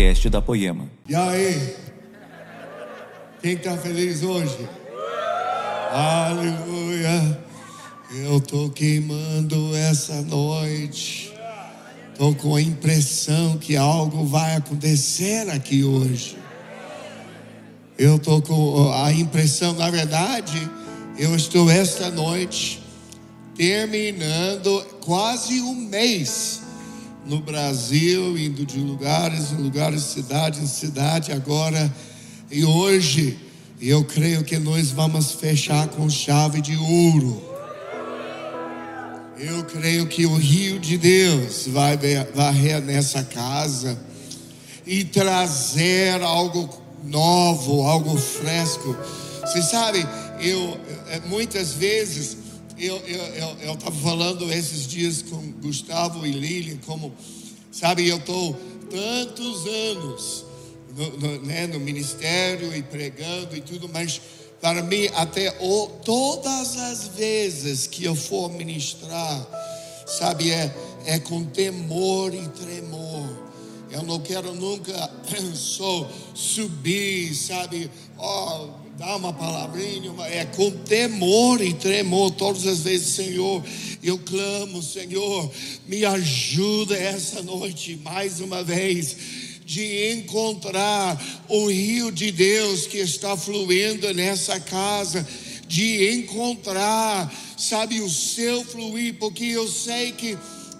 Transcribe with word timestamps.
podcast 0.00 0.30
da 0.30 0.40
Poema. 0.40 0.90
E 1.06 1.14
aí? 1.14 1.76
Quem 3.42 3.52
está 3.52 3.76
feliz 3.76 4.22
hoje? 4.22 4.66
Aleluia! 5.92 7.38
Eu 8.10 8.38
estou 8.38 8.70
queimando 8.70 9.76
essa 9.76 10.22
noite. 10.22 11.34
Estou 12.12 12.34
com 12.34 12.56
a 12.56 12.62
impressão 12.62 13.58
que 13.58 13.76
algo 13.76 14.24
vai 14.24 14.56
acontecer 14.56 15.50
aqui 15.50 15.84
hoje. 15.84 16.38
Eu 17.98 18.16
estou 18.16 18.40
com 18.40 18.90
a 18.94 19.12
impressão, 19.12 19.74
na 19.74 19.90
verdade, 19.90 20.66
eu 21.18 21.36
estou 21.36 21.70
esta 21.70 22.10
noite 22.10 22.82
terminando 23.54 24.82
quase 25.02 25.60
um 25.60 25.74
mês 25.74 26.69
no 27.30 27.40
Brasil, 27.40 28.36
indo 28.36 28.66
de 28.66 28.80
lugares 28.80 29.52
em 29.52 29.56
lugares, 29.56 30.02
cidade 30.02 30.60
em 30.60 30.66
cidade, 30.66 31.30
agora 31.30 31.88
e 32.50 32.64
hoje, 32.64 33.38
eu 33.80 34.02
creio 34.02 34.42
que 34.42 34.58
nós 34.58 34.90
vamos 34.90 35.30
fechar 35.30 35.86
com 35.86 36.10
chave 36.10 36.60
de 36.60 36.76
ouro. 36.76 37.40
Eu 39.38 39.62
creio 39.62 40.08
que 40.08 40.26
o 40.26 40.34
rio 40.34 40.80
de 40.80 40.98
Deus 40.98 41.68
vai 41.68 41.96
varrer 42.34 42.82
nessa 42.82 43.22
casa 43.22 43.96
e 44.84 45.04
trazer 45.04 46.20
algo 46.22 46.68
novo, 47.04 47.86
algo 47.86 48.18
fresco. 48.18 48.96
Você 49.42 49.62
sabe, 49.62 50.04
eu 50.40 50.76
é, 51.06 51.20
muitas 51.28 51.72
vezes 51.74 52.36
eu 52.86 53.56
eu 53.62 53.74
estava 53.74 53.96
falando 53.96 54.50
esses 54.52 54.86
dias 54.86 55.22
com 55.22 55.52
Gustavo 55.52 56.26
e 56.26 56.30
Lilian, 56.30 56.78
como 56.86 57.12
sabe, 57.70 58.08
eu 58.08 58.16
estou 58.16 58.54
tantos 58.90 59.66
anos 59.66 60.44
no, 60.96 61.16
no, 61.18 61.42
né, 61.42 61.66
no 61.66 61.78
ministério 61.78 62.74
e 62.74 62.82
pregando 62.82 63.56
e 63.56 63.60
tudo, 63.60 63.88
mas 63.88 64.20
para 64.60 64.82
mim, 64.82 65.08
até 65.14 65.56
o, 65.60 65.86
todas 66.04 66.76
as 66.76 67.08
vezes 67.08 67.86
que 67.86 68.04
eu 68.04 68.14
for 68.14 68.50
ministrar, 68.50 69.46
sabe, 70.06 70.50
é, 70.50 70.74
é 71.06 71.18
com 71.18 71.44
temor 71.44 72.34
e 72.34 72.46
tremor. 72.48 73.50
Eu 73.90 74.02
não 74.02 74.20
quero 74.20 74.54
nunca 74.54 75.10
só 75.54 76.08
subir, 76.34 77.34
sabe, 77.34 77.90
ó, 78.18 78.66
oh, 78.66 78.79
dar 79.00 79.16
uma 79.16 79.32
palavrinha, 79.32 80.12
é 80.26 80.44
com 80.44 80.70
temor 80.70 81.62
e 81.62 81.72
tremor, 81.72 82.32
todas 82.32 82.66
as 82.66 82.80
vezes, 82.80 83.14
Senhor, 83.14 83.64
eu 84.02 84.18
clamo, 84.18 84.82
Senhor, 84.82 85.50
me 85.88 86.04
ajuda 86.04 86.94
essa 86.98 87.42
noite 87.42 87.98
mais 88.04 88.40
uma 88.40 88.62
vez 88.62 89.16
de 89.64 90.12
encontrar 90.12 91.18
o 91.48 91.70
rio 91.70 92.12
de 92.12 92.30
Deus 92.30 92.86
que 92.86 92.98
está 92.98 93.34
fluindo 93.38 94.12
nessa 94.12 94.60
casa, 94.60 95.26
de 95.66 96.12
encontrar, 96.12 97.32
sabe, 97.56 98.02
o 98.02 98.10
seu 98.10 98.62
fluir, 98.66 99.14
porque 99.14 99.44
eu 99.44 99.66
sei 99.66 100.12
que 100.12 100.36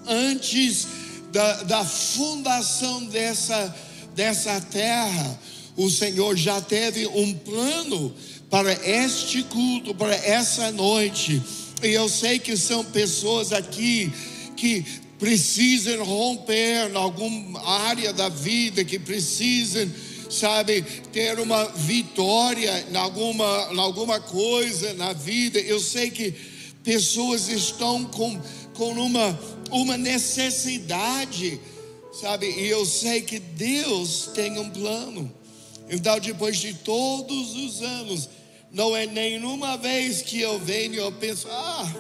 antes 0.07 0.87
da, 1.33 1.63
da 1.63 1.85
fundação 1.87 3.03
dessa, 3.07 3.75
dessa 4.15 4.61
terra, 4.61 5.41
o 5.77 5.91
Senhor 5.91 6.37
já 6.37 6.61
teve 6.61 7.07
um 7.07 7.35
plano 7.35 8.15
para 8.51 8.73
este 8.73 9.43
culto, 9.45 9.95
para 9.95 10.15
essa 10.15 10.73
noite. 10.73 11.41
E 11.83 11.89
eu 11.89 12.09
sei 12.09 12.39
que 12.39 12.57
são 12.57 12.85
pessoas 12.85 13.53
aqui 13.53 14.13
que 14.57 14.85
precisam 15.19 16.05
romper 16.05 16.91
em 16.91 16.97
alguma 16.97 17.63
área 17.63 18.13
da 18.13 18.29
vida, 18.29 18.85
que 18.85 18.99
precisam, 18.99 19.89
sabe, 20.29 20.83
ter 21.13 21.39
uma 21.39 21.65
vitória 21.67 22.87
em 22.91 22.97
alguma, 22.97 23.69
em 23.73 23.79
alguma 23.79 24.19
coisa 24.19 24.95
na 24.95 25.13
vida. 25.13 25.61
Eu 25.61 25.79
sei 25.79 26.11
que 26.11 26.35
pessoas 26.83 27.49
estão 27.49 28.05
com, 28.07 28.41
com 28.75 28.93
uma, 28.93 29.39
uma 29.71 29.97
necessidade, 29.97 31.61
sabe, 32.21 32.47
e 32.51 32.67
eu 32.67 32.85
sei 32.85 33.23
que 33.23 33.39
Deus 33.39 34.31
tem 34.35 34.59
um 34.59 34.71
plano. 34.71 35.40
Então, 35.91 36.19
depois 36.21 36.57
de 36.59 36.73
todos 36.73 37.57
os 37.57 37.83
anos, 37.83 38.29
não 38.71 38.97
é 38.97 39.07
nenhuma 39.07 39.77
vez 39.77 40.23
que 40.23 40.41
eu 40.41 40.59
venho 40.59 40.95
e 40.95 40.99
eu 40.99 41.13
penso, 41.13 41.49
ah, 41.51 41.93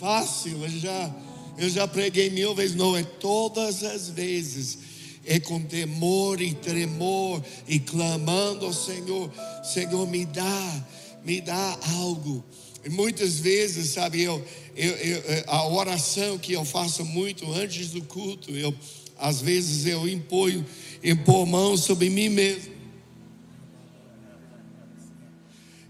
fácil, 0.00 0.64
eu 0.64 0.80
já 0.80 1.14
eu 1.58 1.70
já 1.70 1.88
preguei 1.88 2.28
mil 2.28 2.54
vezes, 2.54 2.76
não 2.76 2.96
é 2.96 3.02
todas 3.02 3.82
as 3.82 4.08
vezes. 4.10 4.78
É 5.24 5.40
com 5.40 5.60
temor 5.60 6.40
e 6.40 6.54
tremor 6.54 7.42
e 7.66 7.80
clamando 7.80 8.66
ao 8.66 8.72
Senhor, 8.72 9.30
Senhor, 9.64 10.06
me 10.06 10.24
dá, 10.24 10.84
me 11.24 11.40
dá 11.40 11.78
algo. 11.96 12.44
E 12.84 12.90
muitas 12.90 13.40
vezes, 13.40 13.90
sabe, 13.90 14.22
eu, 14.22 14.44
eu, 14.76 14.92
eu, 14.92 15.44
a 15.48 15.66
oração 15.66 16.38
que 16.38 16.52
eu 16.52 16.64
faço 16.64 17.04
muito 17.04 17.50
antes 17.52 17.90
do 17.90 18.02
culto, 18.02 18.52
eu, 18.52 18.72
às 19.18 19.40
vezes 19.40 19.86
eu 19.86 20.08
imponho, 20.08 20.64
impor 21.02 21.44
mão 21.44 21.76
sobre 21.76 22.08
mim 22.08 22.28
mesmo. 22.28 22.75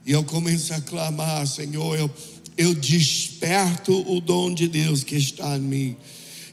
E 0.07 0.13
eu 0.13 0.23
começo 0.25 0.73
a 0.73 0.81
clamar, 0.81 1.47
Senhor, 1.47 1.99
eu 1.99 2.11
eu 2.57 2.75
desperto 2.75 3.93
o 4.11 4.21
dom 4.21 4.53
de 4.53 4.67
Deus 4.67 5.05
que 5.05 5.17
está 5.17 5.57
em 5.57 5.61
mim. 5.61 5.97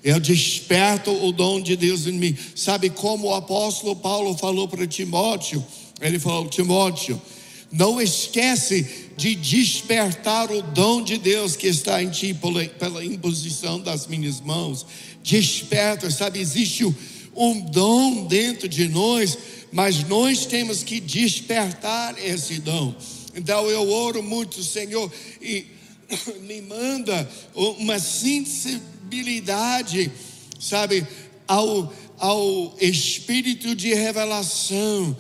Eu 0.03 0.19
desperto 0.19 1.12
o 1.12 1.31
dom 1.31 1.62
de 1.62 1.78
Deus 1.78 2.06
em 2.08 2.14
mim. 2.14 2.36
Sabe 2.56 2.90
como 2.90 3.28
o 3.28 3.34
apóstolo 3.34 3.96
Paulo 3.96 4.38
falou 4.38 4.68
para 4.68 4.86
Timóteo? 4.86 5.66
Ele 6.02 6.19
falou: 6.19 6.50
Timóteo, 6.50 7.22
não 7.72 8.02
esquece 8.02 9.09
de 9.16 9.34
despertar 9.34 10.52
o 10.52 10.62
dom 10.62 11.02
de 11.02 11.18
Deus 11.18 11.56
que 11.56 11.68
está 11.68 12.03
em 12.03 12.09
ti 12.09 12.34
pela, 12.34 12.66
pela 12.66 13.06
imposição 13.06 13.80
das 13.80 14.06
minhas 14.06 14.41
mãos. 14.41 14.85
Desperta, 15.24 16.12
sabe? 16.12 16.40
Existe 16.40 16.85
um 17.34 17.62
dom 17.62 18.25
dentro 18.25 18.68
de 18.68 18.90
nós, 18.90 19.38
mas 19.72 20.06
nós 20.09 20.46
temos 20.46 20.84
que 20.84 21.00
despertar 21.00 22.16
esse 22.22 22.59
dom. 22.59 22.94
Então 23.36 23.70
eu 23.70 23.90
oro 23.90 24.22
muito, 24.22 24.62
Senhor, 24.64 25.12
e 25.42 25.66
me 26.42 26.62
manda 26.62 27.28
uma 27.56 27.98
sensibilidade, 28.00 30.12
sabe, 30.60 31.08
ao, 31.48 31.94
ao 32.18 32.76
espírito 32.80 33.76
de 33.76 33.94
revelação, 33.94 35.16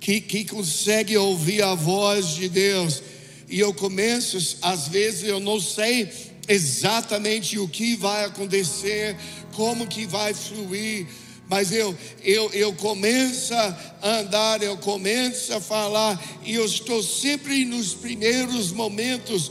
que, 0.00 0.20
que 0.20 0.44
consegue 0.44 1.16
ouvir 1.16 1.62
a 1.62 1.74
voz 1.74 2.28
de 2.28 2.48
Deus. 2.48 3.02
E 3.48 3.58
eu 3.58 3.74
começo, 3.74 4.58
às 4.62 4.86
vezes 4.88 5.24
eu 5.24 5.40
não 5.40 5.60
sei 5.60 6.08
exatamente 6.46 7.58
o 7.58 7.68
que 7.68 7.96
vai 7.96 8.24
acontecer, 8.24 9.16
como 9.52 9.86
que 9.86 10.06
vai 10.06 10.32
fluir, 10.32 11.06
mas 11.48 11.72
eu, 11.72 11.96
eu, 12.22 12.50
eu 12.52 12.72
começo 12.74 13.54
a 13.54 13.76
andar, 14.02 14.62
eu 14.62 14.76
começo 14.76 15.52
a 15.54 15.60
falar, 15.60 16.22
e 16.44 16.54
eu 16.54 16.64
estou 16.64 17.02
sempre 17.02 17.64
nos 17.64 17.94
primeiros 17.94 18.70
momentos 18.70 19.50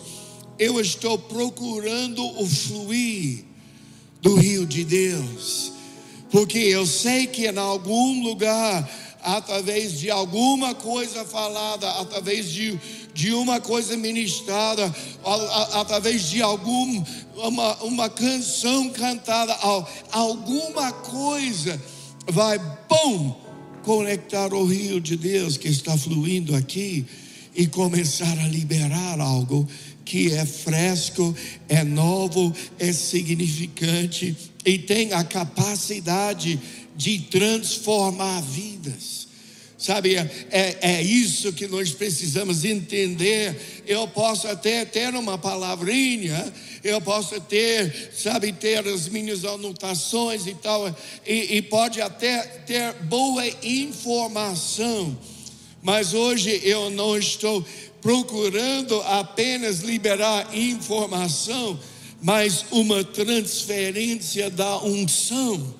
eu 0.60 0.80
estou 0.80 1.18
procurando 1.18 2.26
o 2.42 2.48
fluir 2.48 3.46
do 4.22 4.36
rio 4.36 4.66
de 4.66 4.84
Deus, 4.84 5.72
porque 6.32 6.58
eu 6.58 6.86
sei 6.86 7.28
que 7.28 7.48
em 7.48 7.58
algum 7.58 8.24
lugar, 8.24 8.90
através 9.22 10.00
de 10.00 10.10
alguma 10.10 10.74
coisa 10.74 11.24
falada, 11.24 11.90
através 11.92 12.52
de, 12.52 12.80
de 13.18 13.34
uma 13.34 13.60
coisa 13.60 13.98
ministrada, 13.98 14.96
através 15.74 16.30
de 16.30 16.40
algum, 16.40 17.04
uma, 17.36 17.84
uma 17.84 18.10
canção 18.12 18.92
cantada, 18.92 19.58
alguma 20.12 20.92
coisa 20.92 21.82
vai, 22.28 22.60
bom, 22.88 23.42
conectar 23.82 24.54
o 24.54 24.64
rio 24.66 25.02
de 25.02 25.18
Deus 25.18 25.58
que 25.58 25.68
está 25.68 25.98
fluindo 25.98 26.56
aqui 26.56 27.08
e 27.56 27.66
começar 27.66 28.38
a 28.38 28.48
liberar 28.48 29.20
algo 29.20 29.68
que 30.06 30.32
é 30.32 30.46
fresco, 30.46 31.36
é 31.68 31.84
novo, 31.84 32.54
é 32.78 32.94
significante 32.94 34.38
e 34.64 34.78
tem 34.78 35.14
a 35.14 35.24
capacidade 35.24 36.60
de 36.96 37.22
transformar 37.22 38.42
vidas. 38.44 39.27
Sabe, 39.78 40.16
é, 40.16 40.48
é, 40.50 40.78
é 40.82 41.02
isso 41.04 41.54
que 41.54 41.68
nós 41.68 41.92
precisamos 41.92 42.66
entender. 42.66 43.84
Eu 43.86 44.08
posso 44.08 44.48
até 44.48 44.84
ter 44.84 45.14
uma 45.14 45.38
palavrinha, 45.38 46.52
eu 46.84 47.00
posso 47.00 47.40
ter, 47.42 48.12
sabe, 48.12 48.52
ter 48.52 48.88
as 48.88 49.08
minhas 49.08 49.46
anotações 49.46 50.48
e 50.48 50.56
tal, 50.56 50.96
e, 51.26 51.58
e 51.58 51.62
pode 51.62 52.02
até 52.02 52.42
ter 52.66 52.94
boa 53.04 53.44
informação, 53.62 55.16
mas 55.84 56.14
hoje 56.14 56.60
eu 56.64 56.90
não 56.90 57.16
estou 57.16 57.64
procurando 58.02 59.00
apenas 59.02 59.82
liberar 59.82 60.56
informação, 60.58 61.80
mas 62.22 62.66
uma 62.72 63.04
transferência 63.04 64.50
da 64.50 64.84
unção, 64.84 65.76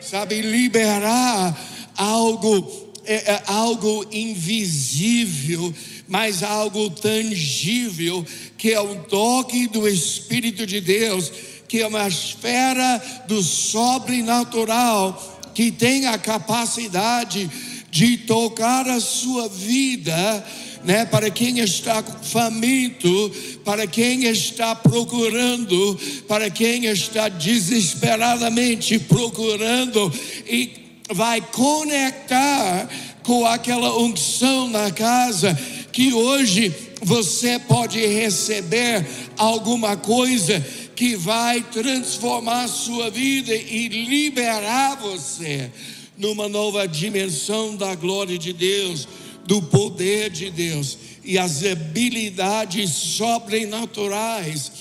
sabe, 0.00 0.40
liberar 0.42 1.56
algo, 1.96 2.85
é, 3.06 3.32
é, 3.32 3.42
algo 3.46 4.06
invisível, 4.10 5.72
mas 6.08 6.42
algo 6.42 6.90
tangível, 6.90 8.24
que 8.58 8.72
é 8.72 8.80
um 8.80 9.02
toque 9.02 9.66
do 9.68 9.86
Espírito 9.88 10.66
de 10.66 10.80
Deus, 10.80 11.30
que 11.68 11.80
é 11.80 11.86
uma 11.86 12.06
esfera 12.06 13.24
do 13.26 13.42
sobrenatural, 13.42 15.40
que 15.54 15.70
tem 15.70 16.06
a 16.06 16.18
capacidade 16.18 17.50
de 17.90 18.18
tocar 18.18 18.88
a 18.88 19.00
sua 19.00 19.48
vida 19.48 20.44
né, 20.84 21.04
para 21.04 21.30
quem 21.30 21.58
está 21.58 22.02
faminto, 22.02 23.32
para 23.64 23.86
quem 23.86 24.24
está 24.24 24.74
procurando, 24.74 25.98
para 26.28 26.48
quem 26.48 26.86
está 26.86 27.28
desesperadamente 27.28 28.98
procurando 29.00 30.12
e 30.46 30.85
vai 31.12 31.40
conectar 31.40 32.88
com 33.22 33.44
aquela 33.46 33.98
unção 33.98 34.68
na 34.68 34.90
casa 34.90 35.54
que 35.92 36.12
hoje 36.12 36.74
você 37.02 37.58
pode 37.58 37.98
receber 38.04 39.06
alguma 39.36 39.96
coisa 39.96 40.60
que 40.94 41.16
vai 41.16 41.62
transformar 41.62 42.64
a 42.64 42.68
sua 42.68 43.10
vida 43.10 43.54
e 43.54 43.88
liberar 43.88 44.96
você 44.96 45.70
numa 46.16 46.48
nova 46.48 46.86
dimensão 46.86 47.76
da 47.76 47.94
glória 47.94 48.38
de 48.38 48.52
Deus 48.52 49.06
do 49.46 49.62
poder 49.62 50.30
de 50.30 50.50
Deus 50.50 50.98
e 51.24 51.38
as 51.38 51.64
habilidades 51.64 52.90
sobrenaturais 52.90 54.72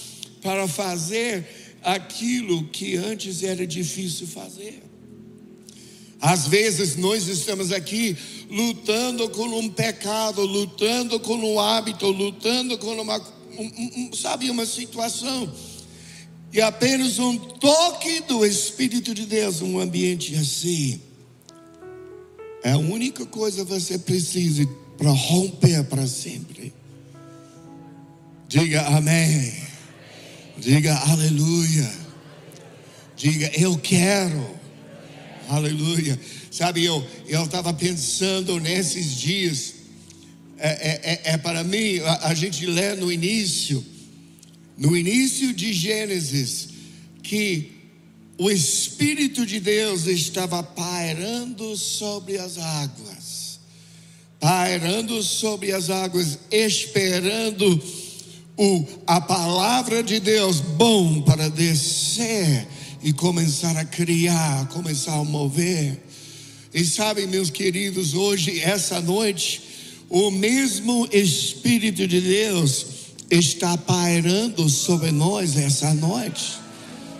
para 0.41 0.67
fazer 0.67 1.77
aquilo 1.83 2.63
que 2.67 2.95
antes 2.95 3.43
era 3.43 3.65
difícil 3.65 4.27
fazer. 4.27 4.81
Às 6.21 6.47
vezes 6.47 6.95
nós 6.95 7.27
estamos 7.27 7.71
aqui 7.71 8.17
lutando 8.49 9.29
com 9.29 9.45
um 9.45 9.69
pecado, 9.69 10.41
lutando 10.41 11.19
com 11.19 11.35
um 11.35 11.59
hábito, 11.59 12.07
lutando 12.07 12.77
com 12.77 12.93
uma, 13.01 13.17
um, 13.57 14.09
um, 14.09 14.13
sabe, 14.13 14.49
uma 14.49 14.65
situação. 14.65 15.51
E 16.53 16.61
apenas 16.61 17.19
um 17.19 17.37
toque 17.37 18.21
do 18.21 18.45
Espírito 18.45 19.13
de 19.13 19.25
Deus, 19.25 19.61
um 19.61 19.79
ambiente 19.79 20.35
assim, 20.35 21.01
é 22.63 22.71
a 22.71 22.77
única 22.77 23.25
coisa 23.25 23.63
que 23.63 23.71
você 23.71 23.99
precisa 23.99 24.67
para 24.97 25.11
romper 25.11 25.83
para 25.83 26.07
sempre. 26.07 26.73
Diga 28.47 28.81
amém. 28.87 29.53
Diga 30.57 30.95
aleluia. 30.95 31.91
Diga 33.15 33.51
eu 33.53 33.77
quero. 33.77 34.64
Aleluia. 35.49 36.19
Sabe, 36.49 36.85
eu 36.85 37.05
estava 37.27 37.73
pensando 37.73 38.59
nesses 38.59 39.17
dias. 39.17 39.73
É, 40.57 40.69
é, 40.69 41.01
é, 41.03 41.33
é 41.33 41.37
para 41.37 41.63
mim, 41.63 41.99
a, 41.99 42.29
a 42.29 42.33
gente 42.33 42.65
lê 42.65 42.95
no 42.95 43.11
início, 43.11 43.85
no 44.77 44.95
início 44.95 45.53
de 45.53 45.73
Gênesis, 45.73 46.69
que 47.21 47.71
o 48.37 48.49
Espírito 48.49 49.45
de 49.45 49.59
Deus 49.59 50.07
estava 50.07 50.63
pairando 50.63 51.75
sobre 51.75 52.37
as 52.37 52.57
águas, 52.57 53.59
pairando 54.39 55.21
sobre 55.21 55.71
as 55.71 55.89
águas, 55.89 56.39
esperando 56.51 57.81
o, 58.57 58.85
a 59.05 59.19
palavra 59.21 60.01
de 60.01 60.19
Deus 60.19 60.59
bom 60.59 61.21
para 61.21 61.49
descer 61.49 62.67
e 63.05 63.13
começar 63.13 63.77
a 63.77 63.85
criar, 63.85 64.67
começar 64.69 65.13
a 65.13 65.23
mover. 65.23 66.03
E 66.73 66.83
sabe, 66.83 67.27
meus 67.27 67.51
queridos, 67.51 68.15
hoje, 68.15 68.59
essa 68.61 68.99
noite, 68.99 69.61
o 70.09 70.31
mesmo 70.31 71.07
Espírito 71.11 72.07
de 72.07 72.19
Deus 72.19 72.87
está 73.29 73.77
pairando 73.77 74.67
sobre 74.67 75.11
nós 75.11 75.55
essa 75.55 75.93
noite. 75.93 76.57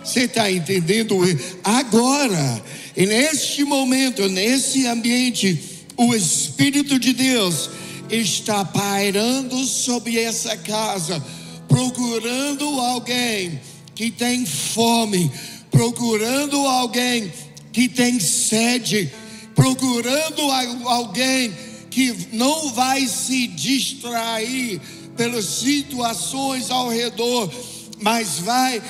Você 0.02 0.22
está 0.22 0.50
entendendo? 0.50 1.20
Agora, 1.62 2.64
neste 2.96 3.62
momento, 3.62 4.28
nesse 4.28 4.88
ambiente, 4.88 5.86
o 5.96 6.12
Espírito 6.16 6.98
de 6.98 7.12
Deus 7.12 7.70
está 8.10 8.64
pairando 8.64 9.64
sobre 9.64 10.18
essa 10.18 10.56
casa, 10.56 11.24
procurando 11.68 12.64
alguém 12.80 13.60
que 13.94 14.10
tem 14.10 14.44
fome, 14.44 15.30
procurando 15.76 16.56
alguém 16.66 17.30
que 17.70 17.86
tem 17.86 18.18
sede, 18.18 19.12
procurando 19.54 20.40
alguém 20.88 21.52
que 21.90 22.28
não 22.32 22.72
vai 22.72 23.06
se 23.06 23.46
distrair 23.48 24.80
pelas 25.18 25.44
situações 25.44 26.70
ao 26.70 26.88
redor, 26.88 27.52
mas 28.00 28.38
vai 28.38 28.82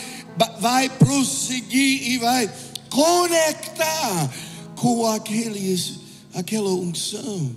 vai 0.60 0.88
prosseguir 0.90 2.08
e 2.12 2.18
vai 2.18 2.52
conectar 2.90 4.32
com 4.76 5.06
aqueles, 5.06 5.94
aquela 6.34 6.70
unção. 6.70 7.56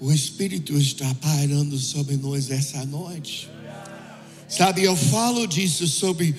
O 0.00 0.12
Espírito 0.12 0.78
está 0.78 1.12
pairando 1.16 1.76
sobre 1.76 2.16
nós 2.16 2.50
essa 2.50 2.84
noite. 2.86 3.50
Sabe, 4.48 4.84
eu 4.84 4.96
falo 4.96 5.46
disso 5.46 5.88
sobre 5.88 6.36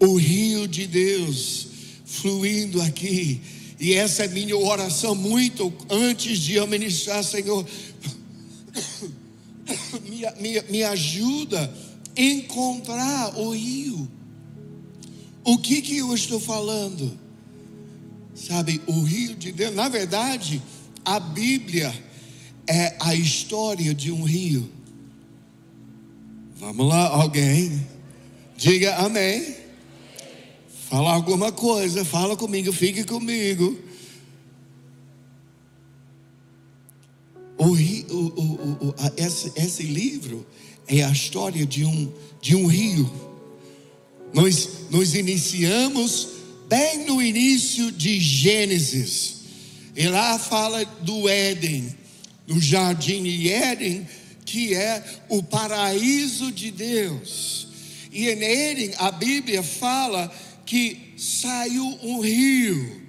o 0.00 0.16
rio 0.16 0.66
de 0.66 0.86
Deus 0.86 1.68
fluindo 2.04 2.80
aqui. 2.80 3.40
E 3.78 3.92
essa 3.94 4.24
é 4.24 4.28
minha 4.28 4.56
oração 4.56 5.14
muito 5.14 5.72
antes 5.90 6.38
de 6.38 6.54
eu 6.54 6.66
ministrar, 6.66 7.22
Senhor. 7.22 7.66
Me, 10.04 10.22
me, 10.40 10.62
me 10.70 10.82
ajuda 10.84 11.74
a 12.16 12.20
encontrar 12.20 13.36
o 13.36 13.50
rio. 13.50 14.08
O 15.44 15.58
que 15.58 15.82
que 15.82 15.98
eu 15.98 16.14
estou 16.14 16.40
falando? 16.40 17.18
Sabe, 18.34 18.80
o 18.86 19.02
rio 19.02 19.34
de 19.34 19.50
Deus, 19.50 19.74
na 19.74 19.88
verdade, 19.88 20.62
a 21.04 21.18
Bíblia 21.18 21.92
é 22.66 22.96
a 23.00 23.14
história 23.14 23.94
de 23.94 24.12
um 24.12 24.22
rio. 24.22 24.70
Vamos 26.56 26.86
lá, 26.86 27.08
alguém? 27.08 27.86
Diga 28.56 28.96
amém. 28.96 29.65
Fala 30.88 31.12
alguma 31.12 31.52
coisa, 31.52 32.04
fala 32.04 32.36
comigo, 32.36 32.72
fique 32.72 33.04
comigo. 33.04 33.78
O, 37.58 37.68
o, 37.68 38.88
o, 38.88 38.94
esse, 39.16 39.52
esse 39.56 39.82
livro 39.82 40.46
é 40.86 41.02
a 41.02 41.10
história 41.10 41.64
de 41.66 41.84
um, 41.84 42.12
de 42.40 42.54
um 42.54 42.66
rio 42.66 43.26
nós, 44.36 44.68
nós 44.90 45.14
iniciamos 45.14 46.28
bem 46.68 47.06
no 47.06 47.22
início 47.22 47.90
de 47.90 48.20
Gênesis. 48.20 49.36
E 49.96 50.06
lá 50.08 50.38
fala 50.38 50.84
do 51.00 51.26
Éden, 51.26 51.96
do 52.46 52.60
jardim 52.60 53.22
de 53.22 53.50
Éden, 53.50 54.06
que 54.44 54.74
é 54.74 55.02
o 55.30 55.42
paraíso 55.42 56.52
de 56.52 56.70
Deus. 56.70 57.68
E 58.12 58.28
em 58.28 58.42
Éden, 58.44 58.92
a 58.98 59.10
Bíblia 59.10 59.62
fala 59.62 60.30
que 60.66 61.14
saiu 61.16 61.98
um 62.02 62.20
rio 62.20 63.00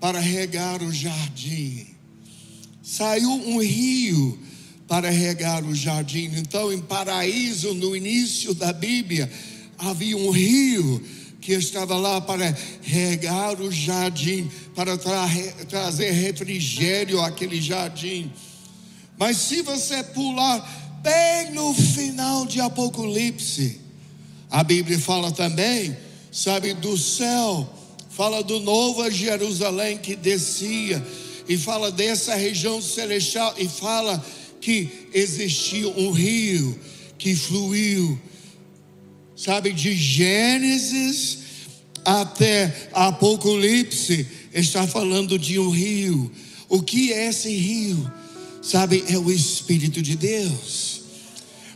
para 0.00 0.18
regar 0.18 0.82
o 0.82 0.92
jardim. 0.92 1.86
Saiu 2.82 3.30
um 3.30 3.60
rio 3.60 4.38
para 4.88 5.08
regar 5.08 5.64
o 5.64 5.72
jardim. 5.72 6.32
Então, 6.36 6.72
em 6.72 6.80
paraíso, 6.80 7.72
no 7.74 7.94
início 7.94 8.52
da 8.52 8.72
Bíblia, 8.72 9.30
havia 9.78 10.16
um 10.16 10.30
rio 10.30 11.00
que 11.40 11.52
estava 11.52 11.96
lá 11.96 12.20
para 12.20 12.54
regar 12.82 13.60
o 13.60 13.70
jardim, 13.70 14.50
para 14.74 14.98
tra 14.98 15.26
trazer 15.68 16.10
refrigério 16.10 17.20
àquele 17.20 17.60
jardim. 17.62 18.32
Mas 19.16 19.36
se 19.36 19.62
você 19.62 20.02
pular 20.02 20.58
bem 21.02 21.52
no 21.52 21.72
final 21.72 22.44
de 22.44 22.60
Apocalipse, 22.60 23.80
a 24.50 24.64
Bíblia 24.64 24.98
fala 24.98 25.30
também, 25.30 25.96
sabe, 26.30 26.74
do 26.74 26.96
céu, 26.96 27.68
fala 28.10 28.42
do 28.42 28.60
novo 28.60 29.10
Jerusalém 29.10 29.98
que 29.98 30.14
descia, 30.16 31.04
e 31.48 31.56
fala 31.56 31.90
dessa 31.90 32.34
região 32.34 32.80
celestial, 32.80 33.54
e 33.58 33.68
fala 33.68 34.24
que 34.60 35.08
existia 35.12 35.88
um 35.88 36.10
rio 36.10 36.78
que 37.18 37.34
fluiu 37.34 38.18
sabe, 39.40 39.72
de 39.72 39.94
Gênesis 39.94 41.38
até 42.04 42.90
Apocalipse, 42.92 44.26
está 44.52 44.86
falando 44.86 45.38
de 45.38 45.58
um 45.58 45.70
rio. 45.70 46.30
O 46.68 46.82
que 46.82 47.10
é 47.10 47.28
esse 47.28 47.48
rio? 47.48 48.12
Sabe, 48.60 49.02
é 49.08 49.16
o 49.16 49.32
Espírito 49.32 50.02
de 50.02 50.14
Deus. 50.14 51.00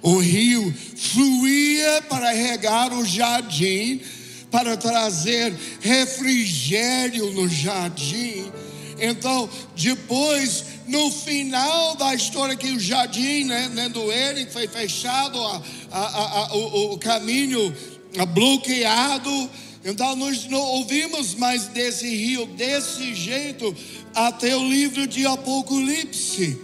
O 0.03 0.19
rio 0.19 0.75
fluía 0.95 2.03
para 2.03 2.33
regar 2.33 2.93
o 2.93 3.07
jardim, 3.07 3.99
para 4.55 4.77
trazer 4.77 5.53
refrigério 5.81 7.33
no 7.33 7.49
jardim, 7.49 8.53
Então, 9.01 9.51
depois, 9.75 10.65
no 10.87 11.11
final 11.11 11.97
da 11.97 12.15
história, 12.15 12.55
que 12.55 12.71
o 12.71 12.79
jardim 12.79 13.43
né, 13.43 13.69
né 13.75 13.89
do 13.89 14.13
Éden 14.13 14.47
foi 14.47 14.69
fechado, 14.69 15.37
a, 15.41 15.61
a, 15.91 16.39
a, 16.39 16.55
o, 16.55 16.93
o 16.93 16.99
caminho 16.99 17.75
bloqueado. 18.33 19.51
Então, 19.85 20.15
nós 20.15 20.47
não 20.47 20.61
ouvimos 20.61 21.35
mais 21.35 21.67
desse 21.67 22.09
rio 22.09 22.47
desse 22.47 23.13
jeito 23.13 23.75
até 24.15 24.57
o 24.57 24.69
livro 24.69 25.05
de 25.09 25.27
Apocalipse. 25.27 26.57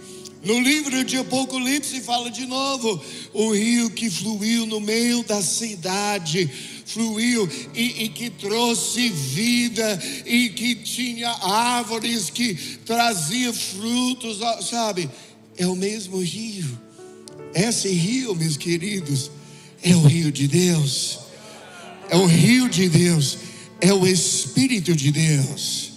No 0.45 0.57
livro 0.61 1.03
de 1.03 1.17
Apocalipse 1.17 1.99
fala 1.99 2.31
de 2.31 2.45
novo: 2.45 3.03
o 3.33 3.51
rio 3.51 3.89
que 3.89 4.09
fluiu 4.09 4.65
no 4.65 4.79
meio 4.79 5.23
da 5.23 5.41
cidade 5.41 6.49
fluiu 6.93 7.49
e, 7.73 8.03
e, 8.03 8.09
que 8.09 8.29
trouxe 8.29 9.09
vida 9.09 9.99
e 10.25 10.49
que 10.49 10.75
tinha 10.75 11.29
árvores 11.29 12.29
que 12.29 12.53
trazia 12.85 13.53
frutos, 13.53 14.39
sabe? 14.69 15.09
É 15.57 15.67
o 15.67 15.75
mesmo 15.75 16.19
rio. 16.19 16.79
Esse 17.53 17.89
rio, 17.89 18.35
meus 18.35 18.57
queridos, 18.57 19.31
é 19.83 19.95
o 19.95 20.01
rio 20.01 20.31
de 20.31 20.47
Deus. 20.47 21.19
É 22.09 22.15
o 22.15 22.25
rio 22.25 22.69
de 22.69 22.87
Deus. 22.87 23.37
É 23.79 23.93
o 23.93 24.05
Espírito 24.05 24.95
de 24.95 25.11
Deus. 25.11 25.91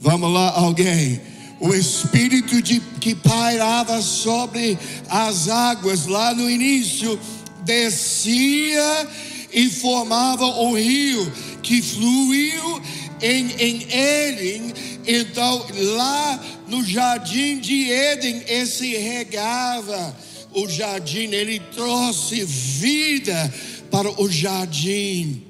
Vamos 0.00 0.32
lá, 0.32 0.50
alguém. 0.50 1.20
O 1.60 1.74
Espírito 1.74 2.62
de, 2.62 2.80
que 3.00 3.14
pairava 3.14 4.00
sobre 4.00 4.78
as 5.08 5.48
águas 5.48 6.06
lá 6.06 6.34
no 6.34 6.48
início 6.48 7.20
descia 7.64 9.08
e 9.52 9.68
formava 9.68 10.44
o 10.44 10.74
rio 10.74 11.30
que 11.62 11.82
fluiu 11.82 12.82
em, 13.20 13.50
em 13.58 13.86
Éden. 13.90 14.72
Então, 15.06 15.66
lá 15.94 16.44
no 16.68 16.84
jardim 16.84 17.58
de 17.58 17.90
Éden, 17.90 18.42
esse 18.48 18.96
regava 18.96 20.16
o 20.52 20.68
jardim, 20.68 21.30
ele 21.32 21.60
trouxe 21.74 22.44
vida 22.44 23.52
para 23.90 24.10
o 24.20 24.30
jardim. 24.30 25.42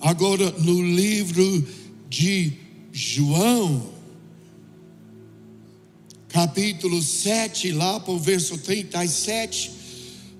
Agora, 0.00 0.50
no 0.58 0.82
livro 0.82 1.66
de 2.08 2.52
João, 2.92 3.90
capítulo 6.28 7.02
7, 7.02 7.72
lá 7.72 7.98
para 7.98 8.12
o 8.12 8.18
verso 8.18 8.58
37, 8.58 9.72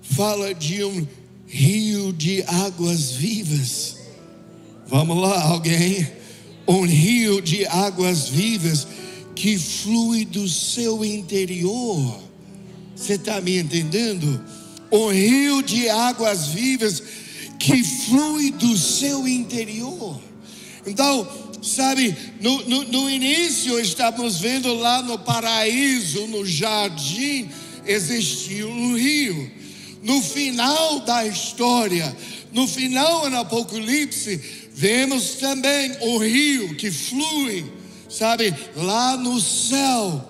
fala 0.01 0.53
de 0.53 0.83
um 0.83 1.05
rio 1.49 2.13
de 2.13 2.43
águas 2.43 3.11
vivas. 3.11 3.97
Vamos 4.87 5.17
lá, 5.17 5.41
alguém? 5.41 6.07
Um 6.67 6.85
rio 6.85 7.41
de 7.41 7.65
águas 7.65 8.29
vivas 8.29 8.87
que 9.35 9.57
flui 9.57 10.25
do 10.25 10.47
seu 10.47 11.03
interior. 11.03 12.21
Você 12.95 13.13
está 13.13 13.41
me 13.41 13.57
entendendo? 13.57 14.43
Um 14.91 15.09
rio 15.09 15.63
de 15.63 15.89
águas 15.89 16.49
vivas 16.49 17.01
que 17.57 17.83
flui 17.83 18.51
do 18.51 18.77
seu 18.77 19.27
interior. 19.27 20.21
Então, 20.85 21.27
sabe, 21.63 22.15
no, 22.39 22.63
no, 22.67 22.83
no 22.83 23.09
início 23.09 23.79
estamos 23.79 24.39
vendo 24.39 24.73
lá 24.75 25.01
no 25.01 25.17
paraíso, 25.17 26.27
no 26.27 26.45
jardim, 26.45 27.49
existia 27.85 28.67
um 28.67 28.95
rio 28.95 29.58
no 30.01 30.21
final 30.21 31.01
da 31.01 31.25
história, 31.25 32.15
no 32.51 32.67
final 32.67 33.29
do 33.29 33.35
Apocalipse, 33.37 34.69
vemos 34.73 35.35
também 35.35 35.91
o 36.01 36.17
rio 36.17 36.75
que 36.75 36.89
flui, 36.89 37.65
sabe, 38.09 38.53
lá 38.75 39.17
no 39.17 39.39
céu. 39.39 40.25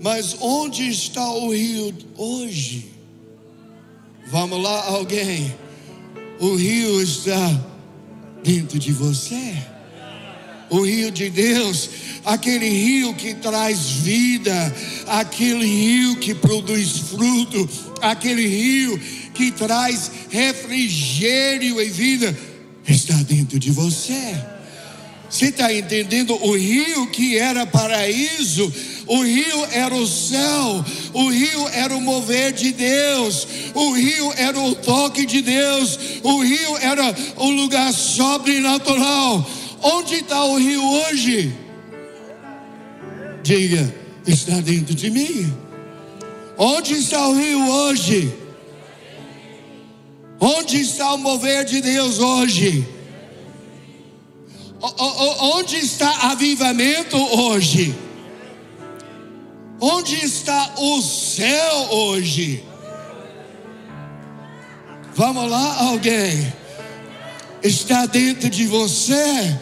Mas 0.00 0.36
onde 0.40 0.88
está 0.88 1.28
o 1.32 1.52
rio 1.52 1.92
hoje? 2.16 2.92
Vamos 4.28 4.62
lá, 4.62 4.86
alguém. 4.86 5.54
O 6.38 6.54
rio 6.54 7.02
está 7.02 7.36
dentro 8.42 8.78
de 8.78 8.92
você. 8.92 9.56
O 10.70 10.82
rio 10.82 11.10
de 11.10 11.30
Deus 11.30 11.88
aquele 12.28 12.68
rio 12.68 13.14
que 13.14 13.34
traz 13.34 13.78
vida, 13.80 14.74
aquele 15.06 15.64
rio 15.64 16.16
que 16.16 16.34
produz 16.34 16.98
fruto, 17.10 17.68
aquele 18.02 18.46
rio 18.46 18.98
que 19.32 19.50
traz 19.50 20.10
refrigério 20.28 21.80
e 21.80 21.86
vida, 21.86 22.36
está 22.86 23.14
dentro 23.14 23.58
de 23.58 23.70
você. 23.70 24.36
Você 25.30 25.46
está 25.46 25.72
entendendo? 25.72 26.34
O 26.42 26.56
rio 26.56 27.06
que 27.08 27.38
era 27.38 27.66
paraíso, 27.66 28.72
o 29.06 29.22
rio 29.22 29.66
era 29.72 29.94
o 29.94 30.06
céu, 30.06 30.84
o 31.12 31.28
rio 31.30 31.68
era 31.68 31.94
o 31.94 32.00
mover 32.00 32.52
de 32.52 32.72
Deus, 32.72 33.46
o 33.74 33.92
rio 33.92 34.32
era 34.36 34.58
o 34.58 34.74
toque 34.74 35.24
de 35.24 35.42
Deus, 35.42 35.98
o 36.22 36.42
rio 36.42 36.76
era 36.78 37.14
o 37.36 37.50
lugar 37.50 37.92
sobrenatural. 37.92 39.48
Onde 39.82 40.16
está 40.16 40.44
o 40.44 40.56
rio 40.56 40.82
hoje? 40.82 41.52
Diga, 43.42 43.94
está 44.26 44.60
dentro 44.60 44.94
de 44.94 45.10
mim. 45.10 45.52
Onde 46.56 46.94
está 46.94 47.28
o 47.28 47.34
rio 47.34 47.68
hoje? 47.68 48.34
Onde 50.40 50.80
está 50.80 51.14
o 51.14 51.18
mover 51.18 51.64
de 51.64 51.80
Deus 51.80 52.18
hoje? 52.18 52.86
Onde 54.80 55.76
está 55.76 56.30
avivamento 56.30 57.16
hoje? 57.16 57.94
Onde 59.80 60.14
está 60.16 60.74
o 60.76 61.00
céu 61.00 61.88
hoje? 61.90 62.64
Vamos 65.14 65.50
lá, 65.50 65.82
alguém. 65.88 66.52
Está 67.62 68.06
dentro 68.06 68.48
de 68.48 68.66
você 68.66 69.58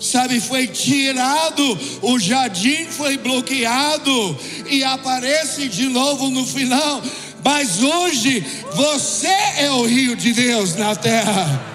sabe, 0.00 0.40
foi 0.40 0.66
tirado, 0.66 1.78
o 2.00 2.18
jardim 2.18 2.86
foi 2.86 3.18
bloqueado 3.18 4.38
e 4.68 4.82
aparece 4.82 5.68
de 5.68 5.86
novo 5.88 6.30
no 6.30 6.46
final. 6.46 7.02
Mas 7.44 7.82
hoje 7.82 8.44
você 8.74 9.28
é 9.58 9.70
o 9.70 9.84
rio 9.84 10.16
de 10.16 10.32
Deus 10.32 10.74
na 10.76 10.96
terra. 10.96 11.68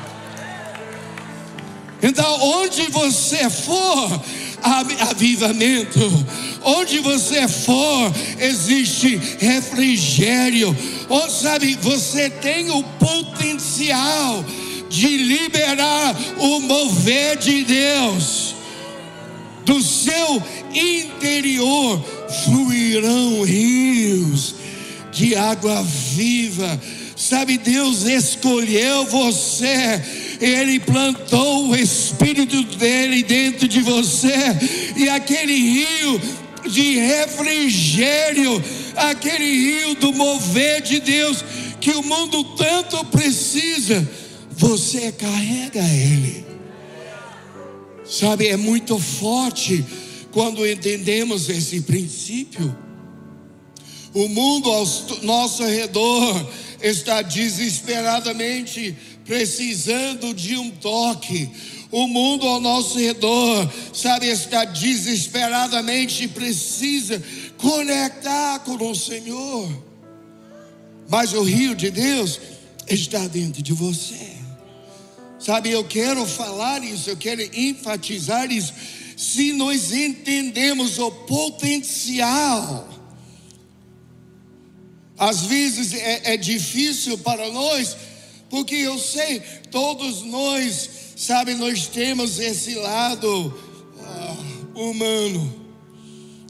Então, 2.02 2.40
onde 2.42 2.84
você 2.92 3.50
for, 3.50 4.24
avivamento. 5.10 6.00
Onde 6.64 7.00
você 7.00 7.48
for, 7.48 8.12
existe 8.40 9.20
refrigério. 9.40 10.76
Ou 11.10 11.30
sabe, 11.30 11.78
você 11.82 12.30
tem 12.30 12.70
o 12.72 12.84
potencial 12.84 14.44
de 14.96 15.18
liberar 15.18 16.16
o 16.38 16.60
mover 16.62 17.38
de 17.38 17.64
Deus. 17.64 18.56
Do 19.66 19.82
seu 19.82 20.42
interior 20.74 22.04
fluirão 22.46 23.44
rios 23.44 24.56
de 25.12 25.36
água 25.36 25.84
viva. 25.84 26.80
Sabe, 27.16 27.58
Deus 27.58 28.04
escolheu 28.04 29.06
você, 29.06 30.02
Ele 30.40 30.80
plantou 30.80 31.70
o 31.70 31.76
Espírito 31.76 32.62
dele 32.78 33.24
dentro 33.24 33.68
de 33.68 33.80
você, 33.80 34.36
e 34.98 35.08
aquele 35.10 35.56
rio 35.56 36.22
de 36.70 36.98
refrigério, 36.98 38.64
aquele 38.96 39.46
rio 39.46 39.96
do 39.96 40.14
mover 40.14 40.82
de 40.82 41.00
Deus, 41.00 41.44
que 41.80 41.92
o 41.92 42.04
mundo 42.04 42.44
tanto 42.56 43.04
precisa 43.06 44.06
você 44.58 45.12
carrega 45.12 45.82
ele. 45.82 46.46
Sabe, 48.06 48.48
é 48.48 48.58
muito 48.58 49.00
forte 49.00 49.84
quando 50.32 50.66
entendemos 50.66 51.50
esse 51.50 51.82
princípio. 51.82 52.76
O 54.14 54.28
mundo 54.30 54.72
ao 54.72 54.86
nosso 55.24 55.64
redor 55.64 56.50
está 56.82 57.22
desesperadamente 57.22 58.96
precisando 59.26 60.34
de 60.34 60.56
um 60.56 60.70
toque. 60.70 61.50
O 61.92 62.08
mundo 62.08 62.48
ao 62.48 62.62
nosso 62.62 63.00
redor, 63.00 63.72
sabe, 63.94 64.28
está 64.28 64.66
desesperadamente 64.66 66.28
precisa 66.28 67.22
conectar 67.58 68.60
com 68.60 68.92
o 68.92 68.96
Senhor. 68.96 69.84
Mas 71.10 71.34
o 71.34 71.44
rio 71.44 71.76
de 71.76 71.90
Deus 71.90 72.40
está 72.88 73.28
dentro 73.28 73.62
de 73.62 73.74
você. 73.74 74.35
Sabe, 75.40 75.72
eu 75.72 75.84
quero 75.84 76.26
falar 76.26 76.84
isso, 76.84 77.10
eu 77.10 77.18
quero 77.18 77.42
enfatizar 77.58 78.52
isso. 78.52 78.74
Se 79.18 79.54
nós 79.54 79.92
entendemos 79.92 80.98
o 80.98 81.12
potencial, 81.12 82.90
às 85.18 85.42
vezes 85.42 85.94
é, 85.94 86.34
é 86.34 86.38
difícil 86.38 87.18
para 87.18 87.50
nós, 87.52 87.96
porque 88.50 88.76
eu 88.76 88.98
sei, 88.98 89.42
todos 89.72 90.22
nós, 90.24 90.90
sabe, 91.16 91.54
nós 91.56 91.88
temos 91.88 92.40
esse 92.40 92.76
lado 92.76 93.58
ah, 94.02 94.36
humano, 94.76 95.66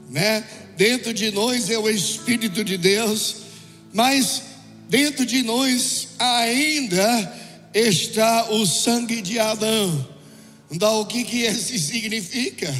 né? 0.08 0.44
Dentro 0.76 1.14
de 1.14 1.30
nós 1.30 1.70
é 1.70 1.78
o 1.78 1.88
Espírito 1.88 2.62
de 2.62 2.76
Deus, 2.76 3.36
mas 3.92 4.42
dentro 4.88 5.24
de 5.24 5.42
nós 5.42 6.08
ainda 6.18 7.45
está 7.76 8.50
o 8.52 8.66
sangue 8.66 9.20
de 9.20 9.38
Adão. 9.38 10.08
Então, 10.70 11.00
o 11.02 11.06
que 11.06 11.22
que 11.24 11.46
isso 11.46 11.78
significa? 11.78 12.74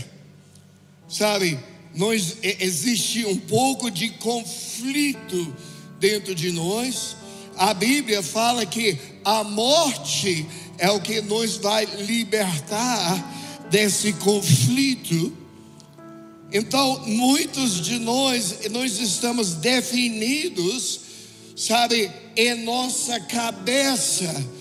Sabe, 1.07 1.59
nós 1.95 2.39
existe 2.43 3.27
um 3.27 3.37
pouco 3.37 3.91
de 3.91 4.09
conflito 4.11 5.55
dentro 6.01 6.35
de 6.35 6.51
nós. 6.51 7.15
A 7.59 7.75
Bíblia 7.75 8.23
fala 8.23 8.65
que 8.65 8.99
a 9.23 9.45
morte 9.45 10.47
é 10.79 10.91
o 10.91 11.01
que 11.01 11.21
nos 11.21 11.59
vai 11.59 11.85
libertar 11.85 13.67
desse 13.71 14.15
conflito. 14.15 15.37
Então, 16.51 17.03
muitos 17.07 17.83
de 17.83 17.99
nós, 17.99 18.61
nós 18.71 18.99
estamos 18.99 19.55
definidos, 19.55 21.01
sabe, 21.55 22.11
em 22.35 22.65
nossa 22.65 23.21
cabeça, 23.21 24.56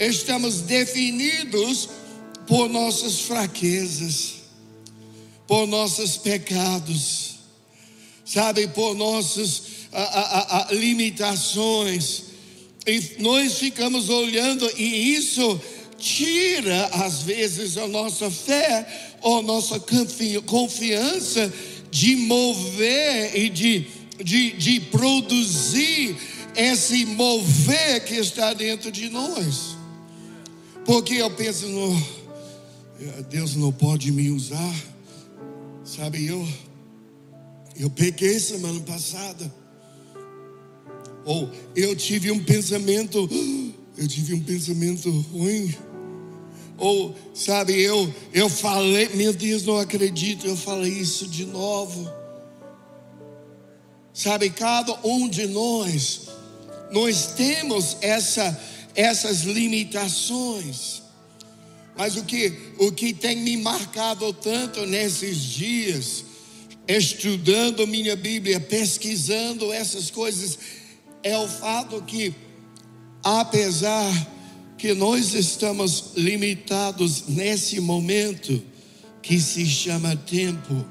estamos 0.00 0.62
definidos 0.62 1.90
por 2.46 2.68
nossas 2.68 3.20
fraquezas, 3.20 4.36
por 5.46 5.66
nossos 5.66 6.16
pecados, 6.16 7.36
sabe, 8.24 8.66
por 8.68 8.94
nossas 8.94 9.62
a, 9.92 10.02
a, 10.02 10.68
a, 10.68 10.72
limitações. 10.72 12.22
E 12.86 13.16
nós 13.18 13.58
ficamos 13.58 14.08
olhando, 14.08 14.68
e 14.76 15.14
isso 15.14 15.60
tira, 15.98 16.86
às 16.86 17.22
vezes, 17.22 17.76
a 17.76 17.86
nossa 17.86 18.30
fé 18.30 18.86
ou 19.20 19.42
nossa 19.42 19.78
confiança 20.46 21.52
de 21.90 22.16
mover 22.16 23.36
e 23.36 23.50
de, 23.50 23.86
de, 24.24 24.52
de 24.52 24.80
produzir 24.80 26.16
esse 26.56 27.04
mover 27.04 28.04
que 28.04 28.14
está 28.14 28.54
dentro 28.54 28.90
de 28.90 29.10
nós. 29.10 29.79
Porque 30.84 31.14
eu 31.14 31.30
penso, 31.30 31.66
no, 31.68 32.02
Deus 33.28 33.54
não 33.56 33.72
pode 33.72 34.10
me 34.10 34.30
usar. 34.30 34.74
Sabe, 35.84 36.26
eu, 36.26 36.46
eu 37.78 37.90
peguei 37.90 38.38
semana 38.38 38.80
passada. 38.80 39.52
Ou 41.24 41.50
eu 41.76 41.94
tive 41.94 42.30
um 42.30 42.42
pensamento, 42.42 43.28
eu 43.96 44.08
tive 44.08 44.34
um 44.34 44.42
pensamento 44.42 45.10
ruim. 45.32 45.74
Ou, 46.78 47.14
sabe, 47.34 47.78
eu, 47.78 48.12
eu 48.32 48.48
falei, 48.48 49.10
meu 49.10 49.34
Deus, 49.34 49.64
não 49.64 49.76
acredito, 49.78 50.46
eu 50.46 50.56
falei 50.56 50.92
isso 50.92 51.28
de 51.28 51.44
novo. 51.44 52.10
Sabe, 54.14 54.48
cada 54.50 54.98
um 55.06 55.28
de 55.28 55.46
nós, 55.46 56.28
nós 56.90 57.26
temos 57.34 57.98
essa, 58.00 58.58
essas 58.94 59.42
limitações. 59.42 61.02
Mas 61.96 62.16
o 62.16 62.24
que, 62.24 62.52
o 62.78 62.90
que 62.92 63.12
tem 63.12 63.36
me 63.36 63.56
marcado 63.56 64.32
tanto 64.32 64.86
nesses 64.86 65.38
dias, 65.38 66.24
estudando 66.88 67.86
minha 67.86 68.16
Bíblia, 68.16 68.58
pesquisando 68.58 69.72
essas 69.72 70.10
coisas, 70.10 70.58
é 71.22 71.36
o 71.36 71.46
fato 71.46 72.02
que, 72.02 72.34
apesar 73.22 74.10
que 74.78 74.94
nós 74.94 75.34
estamos 75.34 76.12
limitados 76.16 77.24
nesse 77.28 77.78
momento 77.80 78.62
que 79.20 79.38
se 79.38 79.66
chama 79.66 80.16
tempo, 80.16 80.86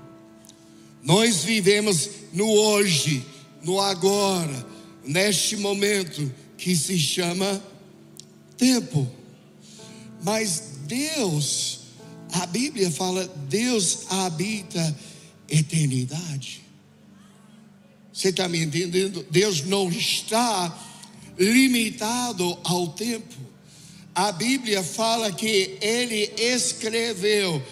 nós 1.01 1.43
vivemos 1.43 2.09
no 2.31 2.47
hoje, 2.51 3.25
no 3.63 3.81
agora, 3.81 4.65
neste 5.03 5.57
momento 5.57 6.31
que 6.55 6.75
se 6.75 6.99
chama 6.99 7.45
tempo. 7.55 7.78
Mas 10.23 10.63
Deus, 10.85 11.79
a 12.33 12.45
Bíblia 12.45 12.91
fala, 12.91 13.25
Deus 13.47 14.05
habita 14.09 14.95
eternidade. 15.47 16.61
Você 18.11 18.29
está 18.29 18.49
me 18.49 18.61
entendendo? 18.61 19.25
Deus 19.31 19.63
não 19.63 19.89
está 19.89 20.77
limitado 21.37 22.57
ao 22.63 22.89
tempo. 22.89 23.35
A 24.13 24.31
Bíblia 24.31 24.83
fala 24.83 25.31
que 25.31 25.77
Ele 25.79 26.29
escreveu 26.37 27.63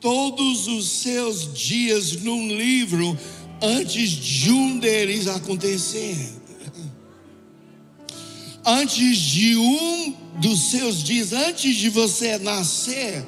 todos 0.00 0.68
os 0.68 0.86
seus 0.86 1.54
dias 1.54 2.12
num 2.20 2.48
livro 2.48 3.18
antes 3.62 4.10
de 4.10 4.50
um 4.50 4.78
deles 4.78 5.26
acontecer. 5.26 6.34
Antes 8.66 9.18
de 9.18 9.56
um 9.56 10.23
dos 10.36 10.70
seus 10.70 11.02
dias, 11.02 11.32
antes 11.32 11.76
de 11.76 11.88
você 11.88 12.38
nascer, 12.38 13.24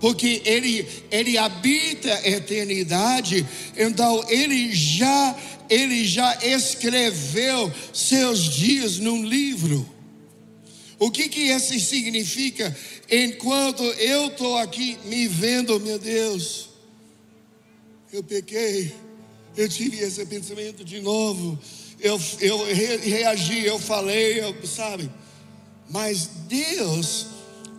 porque 0.00 0.42
ele, 0.44 0.86
ele 1.10 1.38
habita 1.38 2.12
a 2.12 2.28
eternidade, 2.28 3.46
então 3.76 4.24
ele 4.28 4.72
já 4.74 5.36
ele 5.68 6.04
já 6.04 6.38
escreveu 6.44 7.72
seus 7.92 8.44
dias 8.44 8.98
num 8.98 9.24
livro. 9.24 9.88
O 10.98 11.10
que 11.10 11.28
que 11.28 11.40
isso 11.40 11.78
significa? 11.80 12.76
Enquanto 13.10 13.82
eu 13.82 14.28
estou 14.28 14.56
aqui 14.58 14.98
me 15.04 15.26
vendo, 15.26 15.78
meu 15.80 15.98
Deus, 15.98 16.68
eu 18.12 18.22
pequei, 18.22 18.94
eu 19.56 19.68
tive 19.68 19.98
esse 19.98 20.24
pensamento 20.26 20.84
de 20.84 21.00
novo, 21.00 21.58
eu, 22.00 22.20
eu 22.40 22.64
re, 22.66 22.96
reagi, 22.98 23.64
eu 23.64 23.78
falei, 23.78 24.40
eu, 24.40 24.54
sabe? 24.66 25.10
Mas 25.90 26.28
Deus 26.48 27.26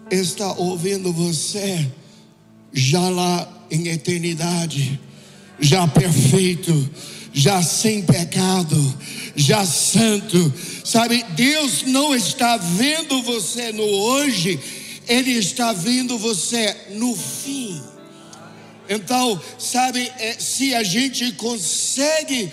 está 0.10 0.54
ouvindo 0.54 1.12
você 1.12 1.90
já 2.72 3.10
lá 3.10 3.66
em 3.72 3.88
eternidade, 3.88 5.00
já 5.60 5.88
perfeito 5.88 6.90
já 7.36 7.62
sem 7.62 8.02
pecado, 8.02 8.98
já 9.36 9.66
santo. 9.66 10.54
Sabe, 10.86 11.22
Deus 11.36 11.84
não 11.84 12.16
está 12.16 12.56
vendo 12.56 13.22
você 13.24 13.74
no 13.74 13.84
hoje, 13.84 14.58
Ele 15.06 15.32
está 15.32 15.74
vendo 15.74 16.18
você 16.18 16.74
no 16.92 17.14
fim. 17.14 17.84
Então, 18.88 19.40
sabe, 19.60 20.10
é, 20.18 20.38
se 20.40 20.74
a 20.74 20.82
gente 20.82 21.34
consegue 21.34 22.50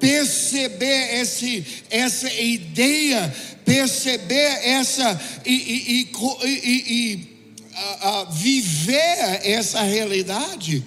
perceber 0.00 1.20
esse, 1.20 1.66
essa 1.90 2.32
ideia, 2.32 3.34
perceber 3.64 4.58
essa 4.62 5.20
e, 5.44 5.52
e, 5.52 6.10
e, 6.44 6.94
e 6.94 7.34
a, 7.74 8.20
a 8.20 8.24
viver 8.24 9.40
essa 9.42 9.82
realidade, 9.82 10.84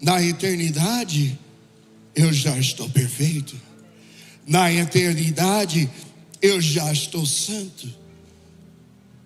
na 0.00 0.22
eternidade, 0.22 1.38
eu 2.14 2.32
já 2.32 2.56
estou 2.58 2.88
perfeito. 2.90 3.60
Na 4.46 4.72
eternidade, 4.72 5.90
eu 6.40 6.60
já 6.60 6.92
estou 6.92 7.26
santo. 7.26 7.88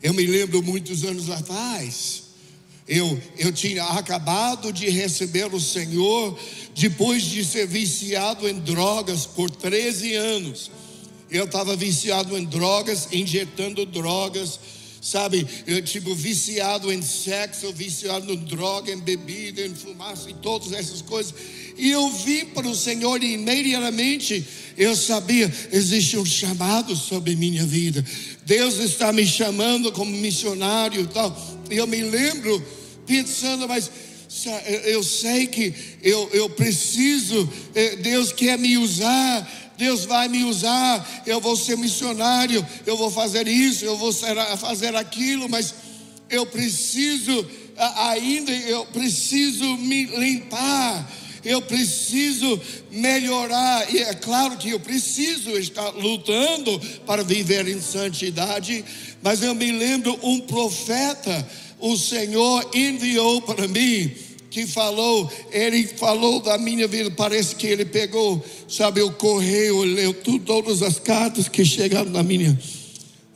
Eu 0.02 0.14
me 0.14 0.26
lembro 0.26 0.62
muitos 0.62 1.04
anos 1.04 1.30
atrás, 1.30 2.24
eu, 2.86 3.20
eu 3.38 3.52
tinha 3.52 3.84
acabado 3.84 4.72
de 4.72 4.88
receber 4.88 5.52
o 5.54 5.60
Senhor 5.60 6.38
depois 6.74 7.22
de 7.22 7.44
ser 7.44 7.66
viciado 7.66 8.48
em 8.48 8.58
drogas 8.58 9.26
por 9.26 9.50
13 9.50 10.14
anos. 10.14 10.70
Eu 11.30 11.44
estava 11.44 11.74
viciado 11.76 12.36
em 12.36 12.44
drogas, 12.44 13.08
injetando 13.12 13.86
drogas 13.86 14.58
sabe, 15.02 15.44
eu, 15.66 15.82
tipo, 15.82 16.14
viciado 16.14 16.92
em 16.92 17.02
sexo, 17.02 17.72
viciado 17.72 18.32
em 18.32 18.36
droga, 18.36 18.92
em 18.92 19.00
bebida, 19.00 19.66
em 19.66 19.74
fumaça 19.74 20.30
e 20.30 20.34
todas 20.34 20.72
essas 20.72 21.02
coisas. 21.02 21.34
E 21.76 21.90
eu 21.90 22.08
vim 22.08 22.46
para 22.46 22.68
o 22.68 22.74
Senhor 22.74 23.20
e 23.20 23.34
imediatamente 23.34 24.46
eu 24.76 24.94
sabia, 24.94 25.52
existe 25.72 26.16
um 26.16 26.24
chamado 26.24 26.94
sobre 26.94 27.34
minha 27.34 27.66
vida. 27.66 28.04
Deus 28.46 28.76
está 28.78 29.12
me 29.12 29.26
chamando 29.26 29.90
como 29.90 30.12
missionário 30.12 31.00
e 31.02 31.06
tal. 31.08 31.36
Eu 31.76 31.86
me 31.86 32.02
lembro 32.02 32.64
pensando, 33.06 33.68
mas 33.68 33.90
eu 34.84 35.02
sei 35.02 35.46
que 35.46 35.74
eu, 36.02 36.28
eu 36.32 36.48
preciso, 36.50 37.48
eh, 37.74 37.96
Deus 37.96 38.32
quer 38.32 38.58
me 38.58 38.78
usar 38.78 39.62
Deus 39.76 40.04
vai 40.04 40.28
me 40.28 40.44
usar, 40.44 41.24
eu 41.26 41.40
vou 41.40 41.56
ser 41.56 41.76
missionário, 41.76 42.64
eu 42.86 42.96
vou 42.96 43.10
fazer 43.10 43.48
isso, 43.48 43.84
eu 43.84 43.96
vou 43.96 44.12
fazer 44.12 44.94
aquilo, 44.94 45.48
mas 45.48 45.74
eu 46.30 46.46
preciso 46.46 47.44
ainda, 47.76 48.52
eu 48.52 48.86
preciso 48.86 49.76
me 49.78 50.04
limpar, 50.04 51.10
eu 51.44 51.60
preciso 51.60 52.60
melhorar, 52.92 53.92
e 53.92 53.98
é 53.98 54.14
claro 54.14 54.56
que 54.56 54.70
eu 54.70 54.78
preciso 54.78 55.50
estar 55.58 55.90
lutando 55.90 56.78
para 57.04 57.24
viver 57.24 57.66
em 57.66 57.80
santidade, 57.80 58.84
mas 59.20 59.42
eu 59.42 59.54
me 59.54 59.72
lembro 59.72 60.16
um 60.22 60.40
profeta, 60.40 61.48
o 61.82 61.96
Senhor 61.96 62.64
enviou 62.72 63.42
para 63.42 63.66
mim, 63.66 64.08
que 64.48 64.66
falou, 64.66 65.30
ele 65.50 65.84
falou 65.84 66.40
da 66.40 66.56
minha 66.56 66.86
vida, 66.86 67.10
parece 67.10 67.56
que 67.56 67.66
ele 67.66 67.84
pegou, 67.84 68.42
sabe, 68.68 69.02
o 69.02 69.10
correio, 69.10 69.82
leu 69.82 70.14
tudo, 70.14 70.44
todas 70.44 70.80
as 70.80 71.00
cartas 71.00 71.48
que 71.48 71.64
chegaram 71.64 72.10
na 72.10 72.22
minha, 72.22 72.56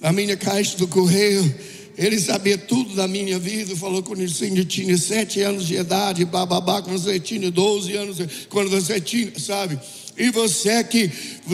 na 0.00 0.12
minha 0.12 0.36
caixa 0.36 0.76
do 0.76 0.86
correio. 0.86 1.54
Ele 1.98 2.20
sabia 2.20 2.56
tudo 2.56 2.94
da 2.94 3.08
minha 3.08 3.38
vida, 3.38 3.74
falou 3.74 4.02
quando 4.02 4.20
eu 4.20 4.64
tinha 4.64 4.96
sete 4.96 5.40
anos 5.40 5.66
de 5.66 5.74
idade, 5.74 6.24
bababá, 6.24 6.82
quando 6.82 6.98
você 6.98 7.18
tinha 7.18 7.50
12 7.50 7.96
anos, 7.96 8.18
quando 8.48 8.70
você 8.70 9.00
tinha, 9.00 9.32
sabe? 9.38 9.78
E 10.18 10.30
você 10.30 10.82
que 10.82 11.10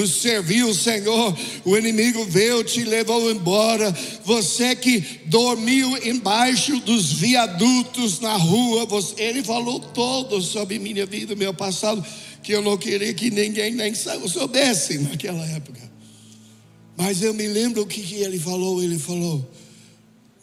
serviu 0.06 0.68
o 0.68 0.74
Senhor, 0.74 1.36
o 1.64 1.76
inimigo 1.76 2.24
veio, 2.24 2.62
te 2.62 2.84
levou 2.84 3.30
embora. 3.30 3.92
Você 4.24 4.76
que 4.76 5.00
dormiu 5.26 5.96
embaixo 6.06 6.78
dos 6.80 7.12
viadutos 7.12 8.20
na 8.20 8.36
rua, 8.36 8.86
você, 8.86 9.20
ele 9.20 9.42
falou 9.42 9.80
todo 9.80 10.40
sobre 10.40 10.78
minha 10.78 11.04
vida, 11.04 11.34
meu 11.34 11.52
passado, 11.52 12.04
que 12.40 12.52
eu 12.52 12.62
não 12.62 12.76
queria 12.76 13.12
que 13.12 13.30
ninguém 13.30 13.72
nem 13.72 13.92
soubesse 13.94 14.98
naquela 14.98 15.44
época. 15.46 15.80
Mas 16.96 17.20
eu 17.20 17.34
me 17.34 17.48
lembro 17.48 17.82
o 17.82 17.86
que, 17.86 18.00
que 18.00 18.16
ele 18.16 18.38
falou. 18.38 18.80
Ele 18.80 18.98
falou: 18.98 19.44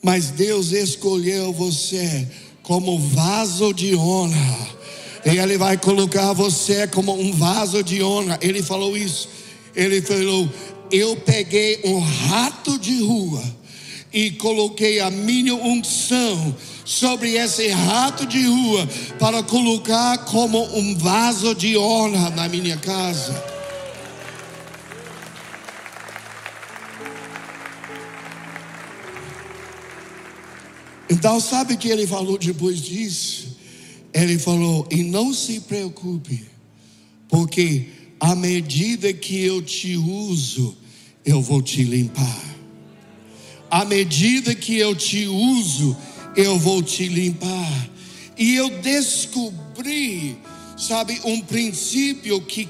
Mas 0.04 0.30
Deus 0.32 0.74
escolheu 0.74 1.54
você 1.54 2.28
como 2.64 3.00
vaso 3.00 3.74
de 3.74 3.96
honra 3.96 4.79
e 5.26 5.38
Ele 5.38 5.58
vai 5.58 5.78
colocar 5.78 6.34
você 6.34 6.88
como 6.88 7.14
um 7.14 7.34
vaso 7.34 7.84
de 7.84 8.02
honra. 8.04 8.38
Ele 8.42 8.64
falou 8.64 8.98
isso. 8.98 9.30
Ele 9.76 10.02
falou: 10.02 10.50
Eu 10.92 11.16
peguei 11.18 11.82
um 11.86 12.00
rato 12.00 12.78
de 12.80 13.02
rua 13.02 13.44
e 14.12 14.32
coloquei 14.32 15.00
a 15.00 15.10
minha 15.10 15.54
unção 15.56 16.56
sobre 16.84 17.36
esse 17.36 17.68
rato 17.68 18.26
de 18.26 18.46
rua 18.48 18.88
para 19.20 19.44
colocar 19.44 20.18
como 20.26 20.64
um 20.76 20.98
vaso 20.98 21.54
de 21.54 21.78
honra 21.78 22.30
na 22.32 22.48
minha 22.48 22.78
casa. 22.78 23.60
Então, 31.10 31.40
sabe 31.40 31.74
o 31.74 31.78
que 31.78 31.90
ele 31.90 32.08
falou 32.08 32.38
depois 32.38 32.80
disso? 32.80 33.49
Ele 34.14 34.38
falou: 34.38 34.88
e 34.92 35.04
não 35.04 35.34
se 35.34 35.62
preocupe, 35.62 36.46
porque 37.28 37.88
à 38.20 38.36
medida 38.36 39.14
que 39.14 39.42
eu 39.42 39.62
te 39.62 39.96
uso, 39.96 40.76
eu 41.26 41.42
vou 41.42 41.62
te 41.62 41.84
limpar. 41.84 42.50
À 43.70 43.86
medida 43.86 44.56
que 44.56 44.78
eu 44.78 44.96
te 44.96 45.28
uso, 45.28 45.96
eu 46.36 46.58
vou 46.58 46.82
te 46.82 47.08
limpar. 47.08 47.90
E 48.38 48.56
eu 48.56 48.70
descobri, 48.82 50.38
sabe, 50.78 51.20
um 51.24 51.40
princípio 51.42 52.42
que 52.42 52.68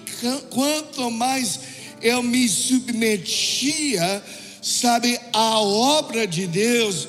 quanto 0.49 1.09
mais 1.09 1.59
eu 2.01 2.21
me 2.21 2.47
submetia, 2.49 4.23
sabe, 4.61 5.19
à 5.31 5.59
obra 5.59 6.27
de 6.27 6.47
Deus, 6.47 7.07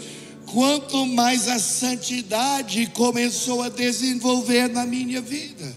quanto 0.53 1.07
mais 1.07 1.49
a 1.49 1.59
santidade 1.59 2.87
começou 2.87 3.63
a 3.63 3.69
desenvolver 3.69 4.69
na 4.69 4.85
minha 4.85 5.21
vida. 5.21 5.77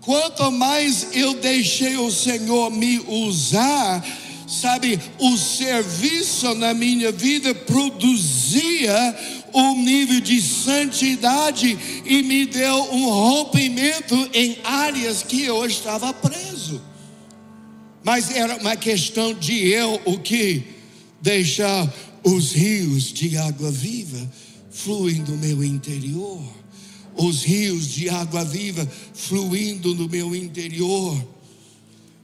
Quanto 0.00 0.50
mais 0.52 1.08
eu 1.12 1.34
deixei 1.34 1.96
o 1.96 2.10
Senhor 2.10 2.70
me 2.70 3.00
usar, 3.00 4.04
sabe, 4.46 5.00
o 5.18 5.36
serviço 5.36 6.54
na 6.54 6.74
minha 6.74 7.10
vida 7.10 7.54
produzia 7.54 9.16
um 9.52 9.82
nível 9.82 10.20
de 10.20 10.40
santidade 10.42 11.78
e 12.04 12.22
me 12.22 12.44
deu 12.44 12.92
um 12.92 13.08
rompimento 13.08 14.14
em 14.32 14.58
áreas 14.62 15.22
que 15.22 15.42
eu 15.42 15.64
estava 15.64 16.12
preso. 16.12 16.82
Mas 18.02 18.30
era 18.30 18.56
uma 18.56 18.76
questão 18.76 19.32
de 19.32 19.68
eu 19.68 20.00
o 20.04 20.18
que 20.18 20.62
deixar 21.22 21.90
os 22.24 22.52
rios 22.52 23.12
de 23.12 23.36
água 23.36 23.70
viva 23.70 24.30
fluem 24.70 25.22
do 25.22 25.36
meu 25.36 25.62
interior. 25.62 26.42
Os 27.14 27.44
rios 27.44 27.88
de 27.88 28.08
água 28.08 28.44
viva 28.44 28.90
fluindo 29.12 29.94
no 29.94 30.08
meu 30.08 30.34
interior. 30.34 31.22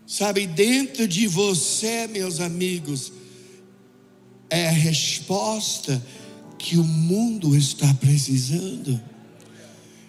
Sabe, 0.07 0.47
dentro 0.47 1.07
de 1.07 1.29
você, 1.29 2.09
meus 2.09 2.41
amigos, 2.41 3.13
é 4.49 4.69
a 4.69 4.73
resposta 4.73 6.05
que 6.59 6.77
o 6.77 6.83
mundo 6.83 7.57
está 7.57 7.95
precisando. 7.95 9.01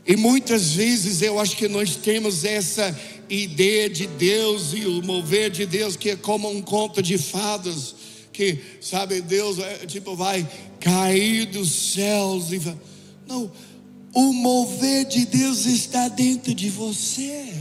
E 0.07 0.15
muitas 0.15 0.73
vezes 0.73 1.21
eu 1.21 1.39
acho 1.39 1.55
que 1.55 1.67
nós 1.67 1.95
temos 1.95 2.43
essa 2.43 2.97
ideia 3.29 3.87
de 3.87 4.07
Deus 4.07 4.73
e 4.73 4.85
o 4.85 5.03
mover 5.03 5.51
de 5.51 5.65
Deus 5.65 5.95
que 5.95 6.09
é 6.09 6.15
como 6.15 6.49
um 6.49 6.61
conto 6.61 7.03
de 7.03 7.17
fadas 7.17 8.00
que, 8.31 8.59
sabe, 8.79 9.21
Deus 9.21 9.59
é, 9.59 9.85
tipo 9.85 10.15
vai 10.15 10.47
cair 10.79 11.45
dos 11.45 11.93
céus 11.93 12.51
e 12.51 12.61
não, 13.27 13.51
o 14.13 14.33
mover 14.33 15.05
de 15.05 15.25
Deus 15.25 15.65
está 15.65 16.07
dentro 16.07 16.53
de 16.53 16.69
você. 16.69 17.53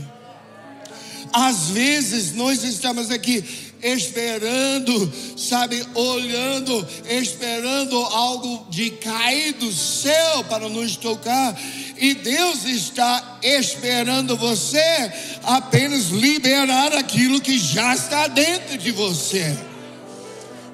Às 1.33 1.69
vezes 1.69 2.33
nós 2.33 2.63
estamos 2.63 3.09
aqui 3.09 3.43
esperando, 3.81 5.11
sabe, 5.37 5.83
olhando, 5.95 6.87
esperando 7.09 7.95
algo 7.95 8.67
de 8.69 8.91
cair 8.91 9.53
do 9.53 9.71
céu 9.71 10.43
para 10.49 10.69
nos 10.69 10.97
tocar, 10.97 11.59
e 11.97 12.13
Deus 12.15 12.65
está 12.65 13.39
esperando 13.41 14.35
você 14.35 15.11
apenas 15.43 16.09
liberar 16.09 16.93
aquilo 16.93 17.41
que 17.41 17.57
já 17.57 17.95
está 17.95 18.27
dentro 18.27 18.77
de 18.77 18.91
você. 18.91 19.70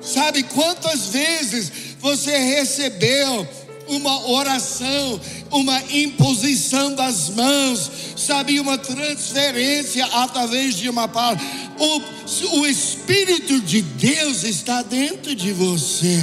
Sabe 0.07 0.41
quantas 0.43 1.07
vezes 1.07 1.69
você 1.99 2.37
recebeu 2.37 3.45
uma 3.89 4.29
oração, 4.29 5.19
uma 5.51 5.81
imposição 5.91 6.95
das 6.95 7.29
mãos, 7.31 7.91
sabe, 8.15 8.57
uma 8.57 8.77
transferência 8.77 10.05
através 10.05 10.75
de 10.75 10.89
uma 10.89 11.09
palavra. 11.09 11.43
O, 11.77 12.59
o 12.59 12.65
Espírito 12.65 13.59
de 13.59 13.81
Deus 13.81 14.45
está 14.45 14.81
dentro 14.81 15.35
de 15.35 15.51
você. 15.51 16.17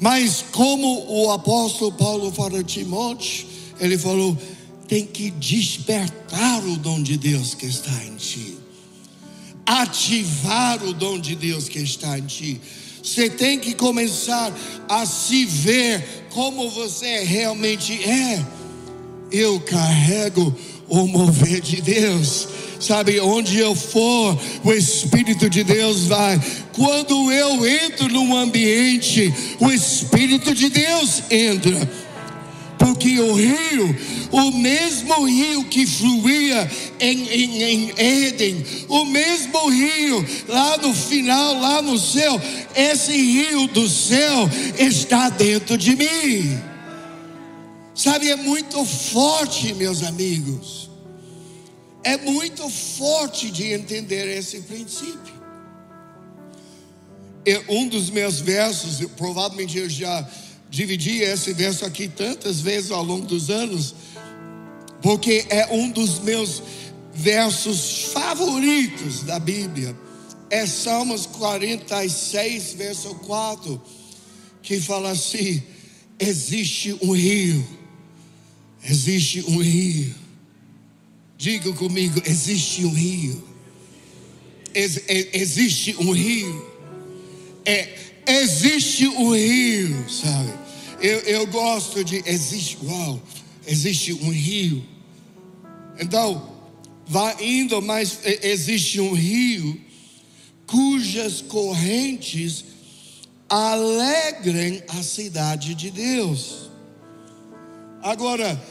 Mas 0.00 0.44
como 0.50 1.06
o 1.08 1.30
apóstolo 1.30 1.92
Paulo 1.92 2.32
fala 2.32 2.58
a 2.58 2.64
Timóteo, 2.64 3.46
ele 3.78 3.96
falou: 3.96 4.36
tem 4.88 5.06
que 5.06 5.30
despertar 5.30 6.64
o 6.64 6.76
dom 6.76 7.00
de 7.00 7.16
Deus 7.16 7.54
que 7.54 7.66
está 7.66 8.04
em 8.04 8.16
ti 8.16 8.57
ativar 9.68 10.82
o 10.82 10.94
dom 10.94 11.18
de 11.18 11.36
Deus 11.36 11.68
que 11.68 11.78
está 11.78 12.18
em 12.18 12.24
ti. 12.24 12.60
Você 13.02 13.28
tem 13.28 13.58
que 13.58 13.74
começar 13.74 14.50
a 14.88 15.04
se 15.04 15.44
ver 15.44 16.26
como 16.30 16.70
você 16.70 17.22
realmente 17.22 18.02
é. 18.02 18.42
Eu 19.30 19.60
carrego 19.60 20.56
o 20.88 21.06
mover 21.06 21.60
de 21.60 21.82
Deus. 21.82 22.48
Sabe, 22.80 23.20
onde 23.20 23.58
eu 23.58 23.74
for, 23.74 24.38
o 24.64 24.72
Espírito 24.72 25.50
de 25.50 25.64
Deus 25.64 26.06
vai. 26.06 26.40
Quando 26.72 27.30
eu 27.30 27.66
entro 27.66 28.08
num 28.08 28.36
ambiente, 28.36 29.34
o 29.58 29.70
Espírito 29.70 30.54
de 30.54 30.70
Deus 30.70 31.24
entra 31.30 32.07
porque 32.88 33.20
o 33.20 33.34
rio, 33.34 33.96
o 34.32 34.50
mesmo 34.52 35.26
rio 35.26 35.64
que 35.64 35.86
fluía 35.86 36.70
em, 36.98 37.28
em, 37.28 37.62
em 37.62 37.92
Éden, 37.98 38.64
o 38.88 39.04
mesmo 39.04 39.68
rio 39.68 40.24
lá 40.48 40.78
no 40.78 40.94
final, 40.94 41.60
lá 41.60 41.82
no 41.82 41.98
céu, 41.98 42.40
esse 42.74 43.12
rio 43.12 43.66
do 43.68 43.86
céu 43.86 44.48
está 44.78 45.28
dentro 45.28 45.76
de 45.76 45.94
mim. 45.96 46.58
Sabe, 47.94 48.30
é 48.30 48.36
muito 48.36 48.82
forte, 48.86 49.74
meus 49.74 50.02
amigos. 50.02 50.88
É 52.02 52.16
muito 52.16 52.70
forte 52.70 53.50
de 53.50 53.70
entender 53.72 54.38
esse 54.38 54.62
princípio. 54.62 55.36
Um 57.68 57.86
dos 57.86 58.08
meus 58.08 58.40
versos, 58.40 59.06
provavelmente 59.16 59.76
eu 59.76 59.90
já 59.90 60.26
dividi 60.70 61.22
esse 61.22 61.52
verso 61.52 61.84
aqui 61.84 62.08
tantas 62.08 62.60
vezes 62.60 62.90
ao 62.90 63.02
longo 63.02 63.26
dos 63.26 63.50
anos, 63.50 63.94
porque 65.02 65.46
é 65.48 65.66
um 65.72 65.90
dos 65.90 66.18
meus 66.20 66.62
versos 67.14 68.10
favoritos 68.12 69.22
da 69.22 69.38
Bíblia. 69.38 69.96
É 70.50 70.66
Salmos 70.66 71.26
46, 71.26 72.74
verso 72.74 73.14
4, 73.16 73.80
que 74.62 74.80
fala 74.80 75.10
assim: 75.10 75.62
existe 76.18 76.96
um 77.02 77.12
rio, 77.12 77.66
existe 78.82 79.44
um 79.48 79.60
rio. 79.60 80.14
Diga 81.36 81.72
comigo: 81.72 82.20
existe 82.24 82.84
um 82.84 82.92
rio. 82.92 83.44
Ex 84.74 85.00
existe 85.32 85.96
um 85.98 86.12
rio. 86.12 86.66
É, 87.64 87.88
existe 88.28 89.08
um 89.08 89.34
rio, 89.34 90.08
sabe? 90.08 90.68
eu, 91.00 91.20
eu 91.20 91.46
gosto 91.46 92.04
de. 92.04 92.22
Existe, 92.26 92.78
uau, 92.84 93.20
existe 93.66 94.12
um 94.12 94.30
rio. 94.30 94.84
Então, 95.98 96.56
vai 97.06 97.36
indo, 97.40 97.80
mas 97.80 98.20
existe 98.24 99.00
um 99.00 99.12
rio 99.14 99.80
cujas 100.66 101.40
correntes 101.40 102.64
alegrem 103.48 104.82
a 104.88 105.02
cidade 105.02 105.74
de 105.74 105.90
Deus. 105.90 106.70
Agora, 108.02 108.62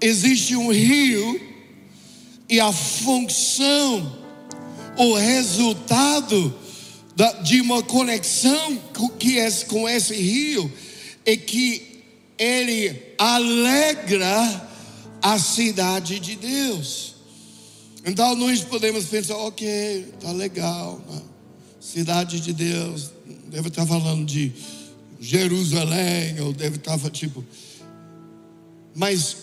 existe 0.00 0.54
um 0.56 0.70
rio 0.70 1.40
e 2.48 2.60
a 2.60 2.72
função, 2.72 4.18
o 4.96 5.14
resultado 5.14 6.54
de 7.42 7.60
uma 7.60 7.82
conexão 7.82 8.76
que 9.18 9.38
é 9.38 9.50
com 9.64 9.88
esse 9.88 10.14
rio 10.14 10.72
é 11.24 11.36
que 11.36 12.02
ele 12.38 12.96
alegra 13.18 14.68
a 15.20 15.38
cidade 15.38 16.20
de 16.20 16.36
Deus. 16.36 17.16
Então 18.06 18.36
nós 18.36 18.60
podemos 18.62 19.06
pensar, 19.06 19.36
ok, 19.36 20.14
tá 20.20 20.30
legal, 20.30 21.02
né? 21.10 21.20
cidade 21.80 22.40
de 22.40 22.52
Deus, 22.52 23.10
deve 23.48 23.68
estar 23.68 23.84
falando 23.84 24.24
de 24.24 24.52
Jerusalém, 25.20 26.40
ou 26.40 26.52
deve 26.52 26.76
estar 26.76 26.98
tipo, 27.10 27.44
mas 28.94 29.36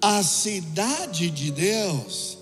a 0.00 0.22
cidade 0.22 1.30
de 1.30 1.50
Deus, 1.50 2.38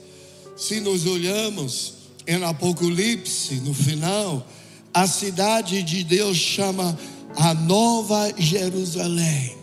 se 0.57 0.81
nós 0.81 1.05
olhamos 1.07 2.02
em 2.27 2.43
Apocalipse, 2.45 3.57
no 3.57 3.75
final, 3.75 4.47
a 4.95 5.07
cidade 5.07 5.83
de 5.83 6.05
Deus 6.05 6.37
chama 6.37 6.99
a 7.37 7.55
Nova 7.55 8.33
Jerusalém. 8.39 9.57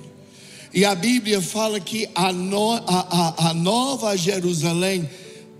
E 0.74 0.86
a 0.86 0.93
Bíblia 0.93 1.41
fala 1.41 1.80
que 1.80 2.08
a, 2.13 2.32
no, 2.32 2.74
a, 2.74 2.82
a, 2.88 3.50
a 3.50 3.54
Nova 3.54 4.15
Jerusalém 4.15 5.10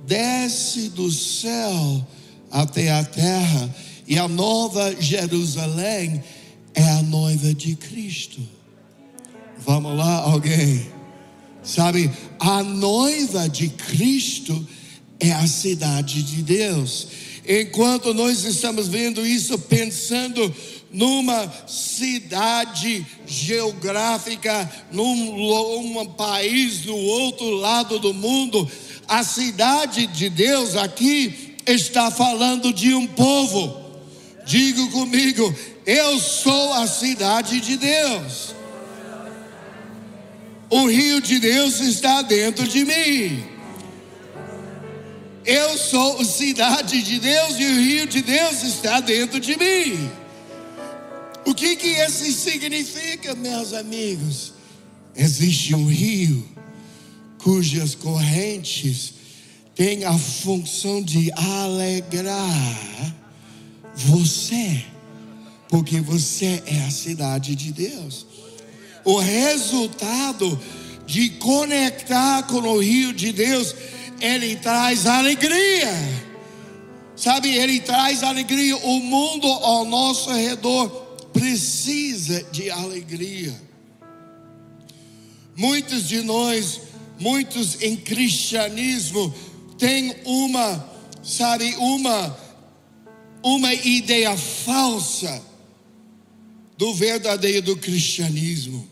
desce 0.06 0.90
do 0.90 1.12
céu 1.12 2.08
até 2.52 2.92
a 2.92 3.04
terra, 3.04 3.76
e 4.08 4.18
a 4.18 4.28
Nova 4.28 4.96
Jerusalém 5.00 6.24
é 6.74 6.84
a 6.84 7.04
noiva 7.04 7.54
de 7.54 7.76
Cristo. 7.76 8.40
Vamos 9.60 9.96
lá, 9.96 10.16
alguém? 10.18 10.88
Sabe, 11.62 12.10
a 12.40 12.64
noiva 12.64 13.48
de 13.48 13.70
Cristo 13.70 14.68
é 14.76 14.79
a 15.34 15.48
cidade 15.48 16.24
de 16.24 16.42
Deus. 16.42 17.08
Enquanto 17.48 18.14
nós 18.14 18.44
estamos 18.44 18.88
vendo 18.88 19.26
isso, 19.26 19.58
pensando 19.58 20.54
numa 20.92 21.52
cidade 21.68 23.06
geográfica, 23.26 24.70
num, 24.92 25.16
num 25.96 26.06
país 26.06 26.80
do 26.80 26.96
outro 26.96 27.50
lado 27.52 28.00
do 28.00 28.14
mundo, 28.14 28.70
a 29.08 29.24
cidade 29.24 30.08
de 30.08 30.30
Deus 30.30 30.76
aqui 30.76 31.56
está 31.66 32.10
falando 32.10 32.72
de 32.74 32.94
um 32.94 33.08
povo. 33.08 33.90
Diga 34.46 34.86
comigo, 34.88 35.54
eu 35.86 36.20
sou 36.20 36.74
a 36.74 36.88
cidade 36.88 37.60
de 37.60 37.78
Deus. 37.78 38.56
O 40.70 40.88
rio 40.88 41.20
de 41.20 41.40
Deus 41.40 41.80
está 41.80 42.22
dentro 42.22 42.68
de 42.68 42.86
mim. 42.86 43.59
Eu 45.52 45.80
sou 45.80 46.22
a 46.22 46.24
cidade 46.24 47.02
de 47.02 47.20
Deus 47.20 47.56
e 47.58 47.66
o 47.66 47.82
rio 47.82 48.06
de 48.06 48.22
Deus 48.22 48.62
está 48.62 49.00
dentro 49.00 49.40
de 49.40 49.58
mim. 49.58 50.08
O 51.44 51.56
que 51.56 51.76
que 51.76 51.88
isso 51.88 52.32
significa, 52.34 53.34
meus 53.34 53.74
amigos? 53.74 54.54
Existe 55.16 55.74
um 55.74 55.88
rio 55.88 56.48
cujas 57.40 57.96
correntes 57.96 59.16
têm 59.74 60.06
a 60.06 60.16
função 60.16 61.02
de 61.02 61.32
alegrar 61.32 63.16
você, 63.96 64.86
porque 65.68 66.00
você 66.00 66.62
é 66.68 66.86
a 66.86 66.92
cidade 66.92 67.56
de 67.56 67.72
Deus. 67.72 68.28
O 69.04 69.18
resultado 69.18 70.62
de 71.08 71.32
conectar 71.32 72.44
com 72.44 72.60
o 72.60 72.78
rio 72.78 73.12
de 73.12 73.32
Deus, 73.32 73.74
ele 74.22 74.56
traz 74.56 75.06
alegria. 75.06 75.92
Sabe, 77.16 77.50
ele 77.56 77.80
traz 77.80 78.24
alegria. 78.24 78.78
O 78.78 79.00
mundo 79.00 79.48
ao 79.48 79.86
nosso 79.86 80.32
redor 80.32 80.90
precisa 81.34 82.44
de 82.52 82.70
alegria. 82.70 83.54
Muitos 85.56 86.08
de 86.08 86.22
nós 86.22 86.90
muitos 87.20 87.82
em 87.82 87.98
cristianismo 87.98 89.34
têm 89.78 90.16
uma, 90.24 90.90
sabe, 91.22 91.76
uma, 91.76 92.38
uma 93.44 93.74
ideia 93.74 94.36
falsa 94.38 95.44
do 96.78 96.94
verdadeiro 96.94 97.76
cristianismo. 97.76 98.88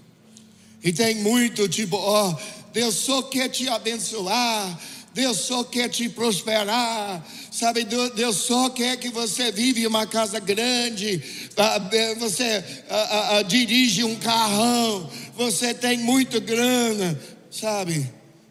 E 0.84 0.92
tem 0.92 1.16
muito 1.16 1.68
tipo, 1.70 1.96
ó, 1.96 2.32
oh, 2.32 2.72
Deus 2.74 2.96
só 2.96 3.24
quer 3.24 3.50
te 3.50 3.68
abençoar, 3.70 4.80
Deus 5.18 5.38
só 5.38 5.64
quer 5.64 5.90
te 5.90 6.08
prosperar, 6.08 7.26
sabe? 7.52 7.84
Deus 7.84 8.36
só 8.36 8.70
quer 8.70 8.98
que 8.98 9.10
você 9.10 9.52
vive 9.52 9.88
uma 9.88 10.06
casa 10.06 10.40
grande, 10.40 11.24
ah, 11.58 11.80
você 12.20 12.64
ah, 12.88 13.38
ah, 13.38 13.42
dirige 13.42 14.04
um 14.04 14.16
carrão, 14.18 15.10
você 15.36 15.74
tem 15.74 15.98
muito 15.98 16.40
grana, 16.40 17.20
sabe? 17.50 18.08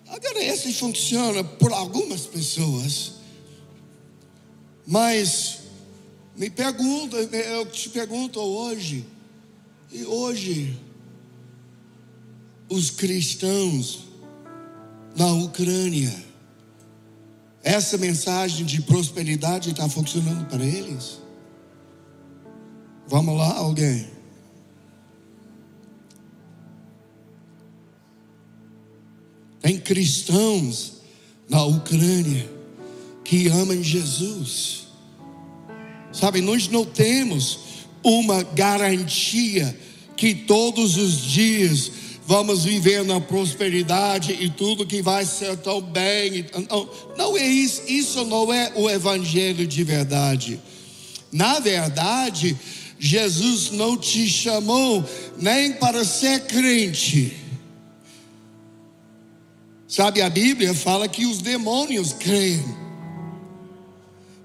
Agora, 0.09 0.43
esse 0.43 0.73
funciona 0.73 1.45
por 1.45 1.73
algumas 1.73 2.23
pessoas, 2.23 3.13
mas 4.85 5.61
me 6.35 6.51
pergunta, 6.51 7.17
eu 7.17 7.65
te 7.67 7.91
pergunto 7.91 8.41
hoje, 8.41 9.07
e 9.93 10.05
hoje, 10.05 10.77
os 12.69 12.91
cristãos 12.91 14.01
na 15.17 15.33
Ucrânia, 15.33 16.26
essa 17.67 17.99
mensagem 17.99 18.65
de 18.65 18.81
prosperidade 18.81 19.71
está 19.71 19.89
funcionando 19.89 20.47
para 20.47 20.65
eles? 20.65 21.19
Vamos 23.09 23.37
lá, 23.37 23.57
alguém? 23.57 24.07
Tem 29.61 29.81
cristãos 29.81 30.99
na 31.49 31.65
Ucrânia 31.65 32.49
que 33.25 33.49
amam 33.49 33.83
Jesus. 33.83 34.87
Sabe, 36.13 36.41
nós 36.41 36.69
não 36.69 36.85
temos 36.85 37.59
uma 38.01 38.45
garantia 38.45 39.77
que 40.17 40.37
todos 40.37 40.97
os 40.97 41.21
dias 41.21 41.91
vamos 42.27 42.65
viver 42.65 43.05
na 43.05 43.21
prosperidade 43.21 44.33
e 44.33 44.51
tudo 44.51 44.87
que 44.87 45.01
vai 45.01 45.25
ser 45.25 45.57
tão 45.59 45.81
bem. 45.81 46.47
Não, 46.69 46.89
não 47.17 47.37
é 47.37 47.47
isso, 47.47 47.83
isso 47.87 48.25
não 48.25 48.53
é 48.53 48.73
o 48.75 48.91
evangelho 48.91 49.67
de 49.67 49.85
verdade. 49.85 50.61
Na 51.33 51.59
verdade, 51.61 52.57
Jesus 52.99 53.71
não 53.71 53.97
te 53.97 54.29
chamou 54.29 55.05
nem 55.39 55.73
para 55.73 56.05
ser 56.05 56.47
crente 56.47 57.47
Sabe, 59.89 60.21
a 60.21 60.29
Bíblia 60.29 60.75
fala 60.75 61.07
que 61.07 61.25
os 61.27 61.39
demônios 61.39 62.13
creem. 62.13 62.63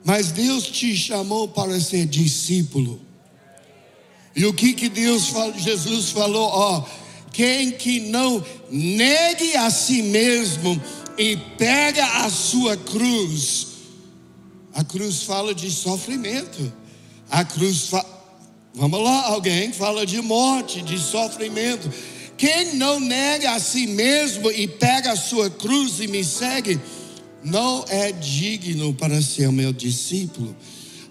Mas 0.03 0.31
Deus 0.31 0.63
te 0.65 0.95
chamou 0.95 1.47
para 1.47 1.79
ser 1.79 2.05
discípulo. 2.05 3.01
E 4.35 4.45
o 4.45 4.53
que 4.53 4.73
que 4.73 4.87
Deus 4.87 5.27
falou, 5.27 5.57
Jesus 5.57 6.11
falou, 6.11 6.47
ó, 6.47 6.85
quem 7.31 7.71
que 7.71 7.99
não 8.01 8.43
negue 8.69 9.55
a 9.55 9.69
si 9.69 10.01
mesmo 10.01 10.81
e 11.17 11.37
pega 11.57 12.05
a 12.23 12.29
sua 12.29 12.77
cruz. 12.77 13.67
A 14.73 14.83
cruz 14.83 15.23
fala 15.23 15.53
de 15.53 15.69
sofrimento. 15.69 16.71
A 17.29 17.43
cruz 17.43 17.87
fala 17.87 18.21
Vamos 18.73 19.03
lá, 19.03 19.25
alguém 19.25 19.73
fala 19.73 20.05
de 20.05 20.21
morte, 20.21 20.81
de 20.81 20.97
sofrimento. 20.97 21.91
Quem 22.37 22.75
não 22.75 22.99
nega 22.99 23.51
a 23.51 23.59
si 23.59 23.85
mesmo 23.85 24.49
e 24.49 24.65
pega 24.65 25.11
a 25.11 25.15
sua 25.15 25.49
cruz 25.49 25.99
e 25.99 26.07
me 26.07 26.23
segue, 26.23 26.79
não 27.43 27.83
é 27.89 28.11
digno 28.13 28.93
para 28.93 29.21
ser 29.21 29.51
meu 29.51 29.73
discípulo. 29.73 30.55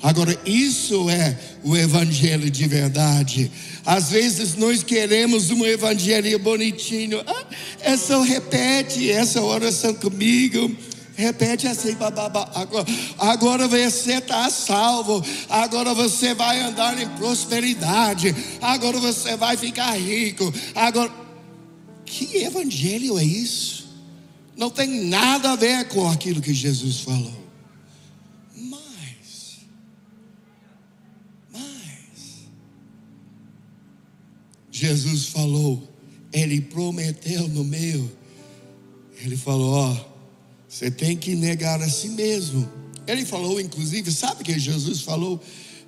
Agora, 0.03 0.39
isso 0.47 1.11
é 1.11 1.39
o 1.63 1.77
evangelho 1.77 2.51
de 2.51 2.67
verdade. 2.67 3.51
Às 3.85 4.11
vezes 4.11 4.57
nós 4.57 4.83
queremos 4.83 5.51
um 5.51 5.65
evangelho 5.67 6.39
bonitinho. 6.39 7.23
Ah, 7.27 7.45
é 7.81 7.97
só 7.97 8.23
repete 8.23 9.11
essa 9.11 9.43
oração 9.43 9.93
comigo. 9.95 10.75
Repete 11.15 11.67
assim, 11.67 11.95
bababá. 11.97 12.51
Agora, 12.55 12.87
agora 13.19 13.69
você 13.69 14.15
está 14.15 14.49
salvo. 14.49 15.23
Agora 15.51 15.93
você 15.93 16.33
vai 16.33 16.61
andar 16.61 16.99
em 16.99 17.09
prosperidade. 17.11 18.35
Agora 18.63 18.99
você 18.99 19.37
vai 19.37 19.55
ficar 19.59 19.99
rico. 19.99 20.51
Agora, 20.75 21.13
que 22.07 22.39
evangelho 22.39 23.19
é 23.19 23.25
isso? 23.25 23.87
Não 24.57 24.71
tem 24.71 25.05
nada 25.05 25.53
a 25.53 25.57
ver 25.57 25.89
com 25.89 26.09
aquilo 26.09 26.41
que 26.41 26.55
Jesus 26.55 27.01
falou. 27.01 27.40
Jesus 34.81 35.27
falou, 35.27 35.83
Ele 36.33 36.59
prometeu 36.59 37.47
no 37.49 37.63
meio. 37.63 38.11
Ele 39.23 39.37
falou: 39.37 39.75
Ó, 39.75 39.97
você 40.67 40.91
tem 40.91 41.19
que 41.19 41.35
negar 41.35 41.83
a 41.83 41.89
si 41.89 42.09
mesmo. 42.09 42.67
Ele 43.07 43.27
falou, 43.27 43.61
inclusive, 43.61 44.11
sabe 44.11 44.43
que 44.43 44.59
Jesus 44.59 45.03
falou? 45.03 45.39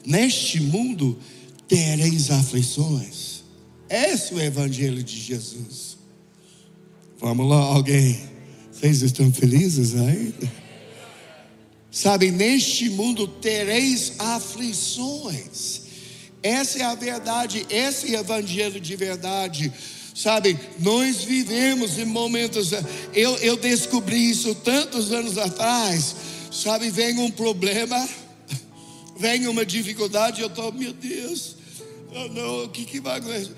Neste 0.05 0.61
mundo 0.61 1.19
tereis 1.67 2.31
aflições. 2.31 3.45
Esse 3.89 4.35
é 4.35 4.37
o 4.37 4.41
evangelho 4.41 5.03
de 5.03 5.19
Jesus. 5.19 5.97
Vamos 7.19 7.49
lá, 7.49 7.61
alguém. 7.61 8.21
Vocês 8.71 9.01
estão 9.01 9.33
felizes 9.33 9.95
aí? 9.95 10.35
Sabe, 11.91 12.31
neste 12.31 12.91
mundo 12.91 13.27
tereis 13.27 14.15
aflições. 14.19 15.82
Essa 16.43 16.79
é 16.79 16.83
a 16.83 16.95
verdade, 16.95 17.67
esse 17.71 18.15
é 18.15 18.19
o 18.19 18.21
evangelho 18.21 18.81
de 18.81 18.97
verdade. 18.97 19.73
Sabe, 20.15 20.59
nós 20.79 21.25
vivemos 21.25 21.99
em 21.99 22.05
momentos. 22.05 22.73
Eu, 23.15 23.37
eu 23.37 23.57
descobri 23.57 24.31
isso 24.31 24.55
tantos 24.57 25.13
anos 25.13 25.39
atrás. 25.39 26.17
Sabe, 26.51 26.91
vem 26.91 27.19
um 27.19 27.31
problema, 27.31 28.09
vem 29.17 29.47
uma 29.47 29.65
dificuldade, 29.65 30.43
eu 30.43 30.49
estou, 30.49 30.71
meu 30.71 30.93
Deus, 30.93 31.57
oh, 32.15 32.29
não, 32.29 32.65
o 32.65 32.69
que, 32.69 32.85
que 32.85 33.01
vai 33.01 33.19
acontecer? 33.19 33.55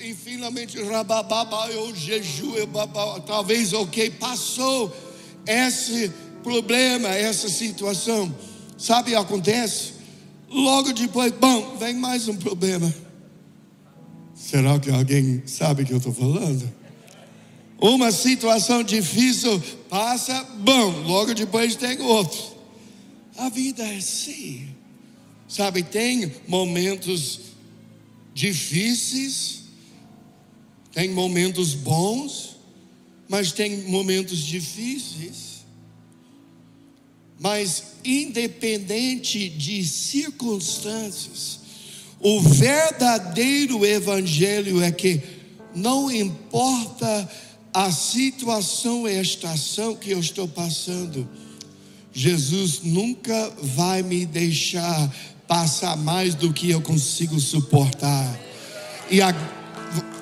E 0.00 0.12
finalmente, 0.14 0.80
rabababa, 0.82 1.68
eu 1.70 1.94
jejum, 1.94 2.54
eu 2.54 2.66
babá, 2.66 3.20
talvez, 3.20 3.72
ok, 3.72 4.10
passou 4.10 4.94
esse 5.46 6.10
problema, 6.42 7.08
essa 7.08 7.48
situação. 7.48 8.34
Sabe, 8.76 9.14
acontece, 9.14 9.92
logo 10.52 10.92
depois, 10.92 11.32
bom, 11.32 11.76
vem 11.76 11.94
mais 11.94 12.28
um 12.28 12.36
problema. 12.36 12.92
Será 14.34 14.78
que 14.78 14.90
alguém 14.90 15.42
sabe 15.46 15.82
o 15.82 15.86
que 15.86 15.92
eu 15.92 15.98
estou 15.98 16.12
falando? 16.12 16.70
Uma 17.80 18.12
situação 18.12 18.82
difícil 18.82 19.60
passa, 19.88 20.44
bom, 20.58 21.02
logo 21.02 21.34
depois 21.34 21.74
tem 21.74 22.00
outro. 22.00 22.40
A 23.36 23.48
vida 23.48 23.82
é 23.82 23.96
assim. 23.96 24.68
Sabe, 25.48 25.82
tem 25.82 26.32
momentos 26.46 27.40
difíceis, 28.32 29.64
tem 30.92 31.10
momentos 31.10 31.74
bons, 31.74 32.56
mas 33.28 33.52
tem 33.52 33.82
momentos 33.82 34.38
difíceis. 34.38 35.51
Mas 37.38 37.82
independente 38.04 39.48
de 39.48 39.84
circunstâncias, 39.84 41.60
o 42.20 42.40
verdadeiro 42.40 43.84
evangelho 43.84 44.82
é 44.82 44.92
que 44.92 45.20
não 45.74 46.10
importa 46.10 47.28
a 47.74 47.90
situação 47.90 49.08
e 49.08 49.18
a 49.18 49.22
estação 49.22 49.94
que 49.96 50.10
eu 50.10 50.20
estou 50.20 50.46
passando, 50.46 51.28
Jesus 52.12 52.80
nunca 52.82 53.52
vai 53.60 54.02
me 54.02 54.26
deixar 54.26 55.12
passar 55.48 55.96
mais 55.96 56.34
do 56.34 56.52
que 56.52 56.70
eu 56.70 56.80
consigo 56.80 57.40
suportar. 57.40 58.38
E 59.10 59.20
a 59.20 59.34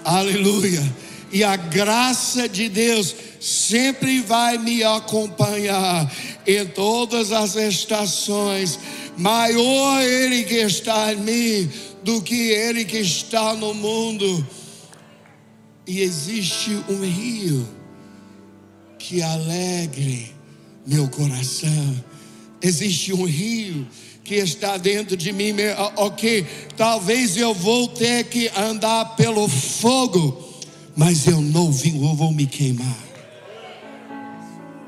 aleluia. 0.04 0.82
E 1.32 1.44
a 1.44 1.54
graça 1.56 2.48
de 2.48 2.68
Deus 2.68 3.14
sempre 3.40 4.20
vai 4.20 4.58
me 4.58 4.84
acompanhar 4.84 6.12
em 6.46 6.66
todas 6.66 7.32
as 7.32 7.56
estações. 7.56 8.78
Maior 9.16 10.02
Ele 10.02 10.44
que 10.44 10.56
está 10.56 11.12
em 11.12 11.16
mim 11.16 11.70
do 12.02 12.22
que 12.22 12.50
ele 12.50 12.84
que 12.84 12.98
está 12.98 13.54
no 13.54 13.74
mundo. 13.74 14.46
E 15.86 16.00
existe 16.00 16.70
um 16.88 17.02
rio 17.02 17.68
que 18.98 19.22
alegre 19.22 20.32
meu 20.86 21.08
coração. 21.08 22.04
Existe 22.62 23.12
um 23.12 23.24
rio 23.24 23.86
que 24.22 24.34
está 24.36 24.76
dentro 24.76 25.16
de 25.16 25.32
mim. 25.32 25.54
Ok, 25.96 26.46
talvez 26.76 27.36
eu 27.36 27.54
vou 27.54 27.88
ter 27.88 28.24
que 28.24 28.48
andar 28.56 29.16
pelo 29.16 29.48
fogo, 29.48 30.62
mas 30.96 31.26
eu 31.26 31.40
não 31.40 31.72
vou 31.72 32.32
me 32.32 32.46
queimar. 32.46 33.09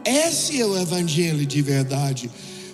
Esse 0.05 0.61
é 0.61 0.67
o 0.67 0.77
evangelho 0.79 1.47
de 1.47 1.63
verdade. 1.63 2.31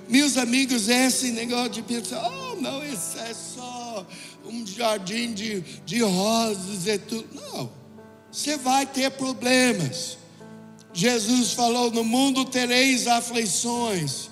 Meus 0.08 0.36
amigos, 0.36 0.88
esse 0.88 1.30
negócio 1.32 1.70
de 1.70 1.82
pensar, 1.82 2.26
oh 2.26 2.60
não, 2.60 2.82
isso 2.84 3.18
é 3.18 3.34
só 3.34 4.06
um 4.46 4.66
jardim 4.66 5.32
de, 5.34 5.60
de 5.84 6.00
rosas 6.02 6.86
e 6.86 6.98
tudo. 6.98 7.28
Não, 7.34 7.70
você 8.32 8.56
vai 8.56 8.86
ter 8.86 9.10
problemas. 9.10 10.16
Jesus 10.94 11.52
falou: 11.52 11.90
no 11.90 12.02
mundo 12.02 12.44
tereis 12.44 13.06
aflições. 13.06 14.30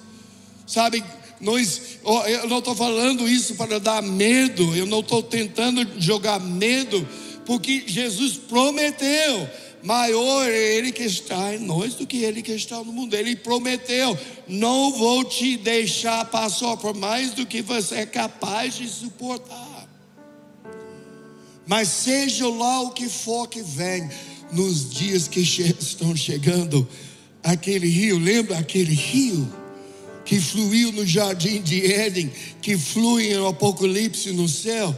Sabe, 0.67 1.05
nós, 1.41 1.99
eu 2.27 2.49
não 2.49 2.59
estou 2.59 2.75
falando 2.75 3.29
isso 3.29 3.55
para 3.55 3.79
dar 3.79 4.03
medo, 4.03 4.75
eu 4.75 4.87
não 4.87 5.01
estou 5.01 5.23
tentando 5.23 5.87
jogar 6.01 6.41
medo, 6.41 7.07
porque 7.45 7.85
Jesus 7.87 8.37
prometeu 8.37 9.49
maior 9.87 10.51
é 10.51 10.77
Ele 10.77 10.91
que 10.91 11.05
está 11.05 11.55
em 11.55 11.61
nós 11.61 11.95
do 11.95 12.07
que 12.07 12.19
Ele 12.25 12.43
que 12.43 12.53
está 12.53 12.77
no 12.83 12.93
mundo. 12.93 13.15
Ele 13.15 13.37
prometeu: 13.37 14.19
não 14.49 14.93
vou 14.93 15.25
te 15.25 15.57
deixar 15.57 16.25
passar 16.25 16.77
por 16.77 16.95
mais 16.95 17.33
do 17.33 17.47
que 17.47 17.63
você 17.63 17.97
é 17.97 18.07
capaz 18.07 18.75
de 18.75 18.89
suportar. 18.89 19.89
Mas 21.67 21.89
seja 21.89 22.49
lá 22.49 22.83
o 22.83 22.91
que 22.91 23.09
for 23.09 23.49
que 23.49 23.63
vem, 23.63 24.09
nos 24.53 24.91
dias 24.91 25.27
que 25.27 25.41
estão 25.41 26.15
chegando, 26.15 26.89
aquele 27.43 27.89
rio, 27.89 28.19
lembra 28.19 28.59
aquele 28.59 28.95
rio 28.95 29.49
que 30.25 30.41
fluiu 30.41 30.91
no 30.93 31.07
jardim 31.07 31.63
de 31.63 31.85
Éden, 31.93 32.31
que 32.61 32.77
flui 32.77 33.33
em 33.33 33.49
Apocalipse 33.49 34.33
no 34.33 34.49
céu? 34.49 34.97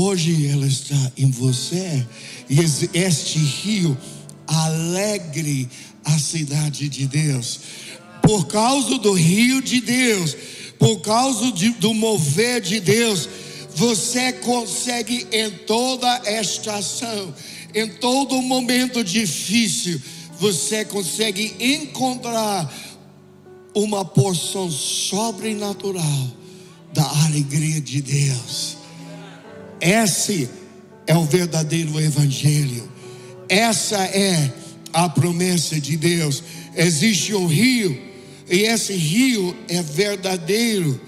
Hoje 0.00 0.46
ela 0.46 0.64
está 0.64 1.12
em 1.16 1.28
você, 1.28 2.06
e 2.48 2.60
este 2.94 3.36
rio 3.40 3.98
alegre 4.46 5.68
a 6.04 6.16
cidade 6.16 6.88
de 6.88 7.04
Deus, 7.04 7.58
por 8.22 8.46
causa 8.46 8.96
do 8.98 9.12
rio 9.12 9.60
de 9.60 9.80
Deus, 9.80 10.36
por 10.78 11.00
causa 11.00 11.50
de, 11.50 11.70
do 11.70 11.92
mover 11.94 12.60
de 12.60 12.78
Deus 12.78 13.28
você 13.74 14.32
consegue 14.34 15.26
em 15.32 15.50
toda 15.66 16.22
estação, 16.40 17.34
em 17.74 17.88
todo 17.88 18.40
momento 18.40 19.02
difícil, 19.02 20.00
você 20.38 20.84
consegue 20.84 21.56
encontrar 21.58 22.72
uma 23.74 24.04
porção 24.04 24.70
sobrenatural 24.70 26.28
da 26.92 27.02
alegria 27.24 27.80
de 27.80 28.00
Deus. 28.00 28.77
Esse 29.80 30.48
é 31.06 31.16
o 31.16 31.24
verdadeiro 31.24 32.00
evangelho. 32.00 32.88
Essa 33.48 33.98
é 34.04 34.52
a 34.92 35.08
promessa 35.08 35.80
de 35.80 35.96
Deus. 35.96 36.42
Existe 36.76 37.34
um 37.34 37.46
rio 37.46 37.96
e 38.50 38.60
esse 38.60 38.92
rio 38.94 39.56
é 39.68 39.82
verdadeiro. 39.82 41.00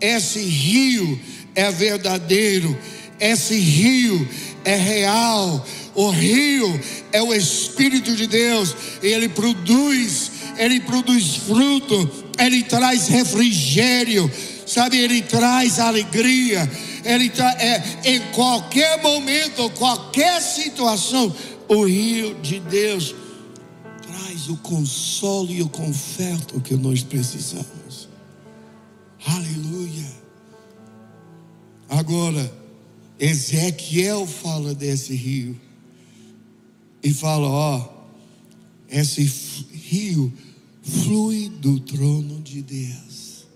Esse 0.00 0.40
rio 0.40 1.18
é 1.54 1.70
verdadeiro, 1.70 2.76
esse 3.18 3.56
rio 3.58 4.28
é 4.64 4.76
real. 4.76 5.66
O 5.94 6.10
rio 6.10 6.80
é 7.12 7.20
o 7.20 7.34
Espírito 7.34 8.14
de 8.14 8.28
Deus, 8.28 8.76
ele 9.02 9.28
produz, 9.28 10.30
ele 10.56 10.78
produz 10.78 11.34
fruto, 11.34 12.08
ele 12.38 12.62
traz 12.62 13.08
refrigério, 13.08 14.30
sabe? 14.64 14.96
Ele 14.98 15.20
traz 15.20 15.80
alegria, 15.80 16.70
ele 17.08 17.30
tra 17.30 17.50
é, 17.52 17.82
em 18.04 18.20
qualquer 18.32 19.02
momento, 19.02 19.70
qualquer 19.70 20.42
situação, 20.42 21.34
o 21.66 21.84
rio 21.86 22.34
de 22.42 22.60
Deus 22.60 23.14
traz 24.02 24.48
o 24.50 24.56
consolo 24.58 25.50
e 25.50 25.62
o 25.62 25.68
conforto 25.70 26.60
que 26.60 26.74
nós 26.74 27.02
precisamos. 27.02 28.08
Aleluia. 29.26 30.06
Agora, 31.88 32.52
Ezequiel 33.18 34.26
fala 34.26 34.74
desse 34.74 35.14
rio 35.14 35.58
e 37.02 37.14
fala: 37.14 37.48
ó, 37.48 37.88
esse 38.86 39.22
rio 39.72 40.30
flui 40.82 41.48
do 41.48 41.80
trono 41.80 42.42
de 42.42 42.60
Deus. 42.60 43.46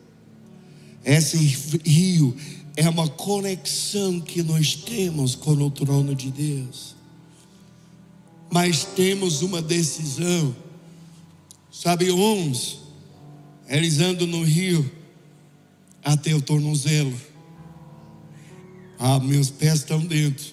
Esse 1.05 1.37
rio 1.85 2.35
é 2.77 2.89
uma 2.89 3.09
conexão 3.09 4.21
que 4.21 4.43
nós 4.43 4.75
temos 4.75 5.35
com 5.35 5.53
o 5.53 5.71
trono 5.71 6.15
de 6.15 6.31
Deus. 6.31 6.95
Mas 8.51 8.85
temos 8.85 9.43
uma 9.43 9.61
decisão. 9.61 10.55
Sabe, 11.71 12.11
uns, 12.11 12.81
eles 13.69 14.01
andam 14.01 14.27
no 14.27 14.43
rio 14.43 14.91
até 16.05 16.35
o 16.35 16.43
tornozelo. 16.43 17.19
Ah, 18.99 19.19
meus 19.19 19.51
pés 19.51 19.77
estão 19.77 20.01
dentro. 20.01 20.53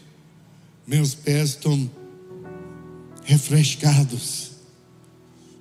Meus 0.88 1.14
pés 1.14 1.50
estão 1.50 1.90
refrescados. 3.24 4.52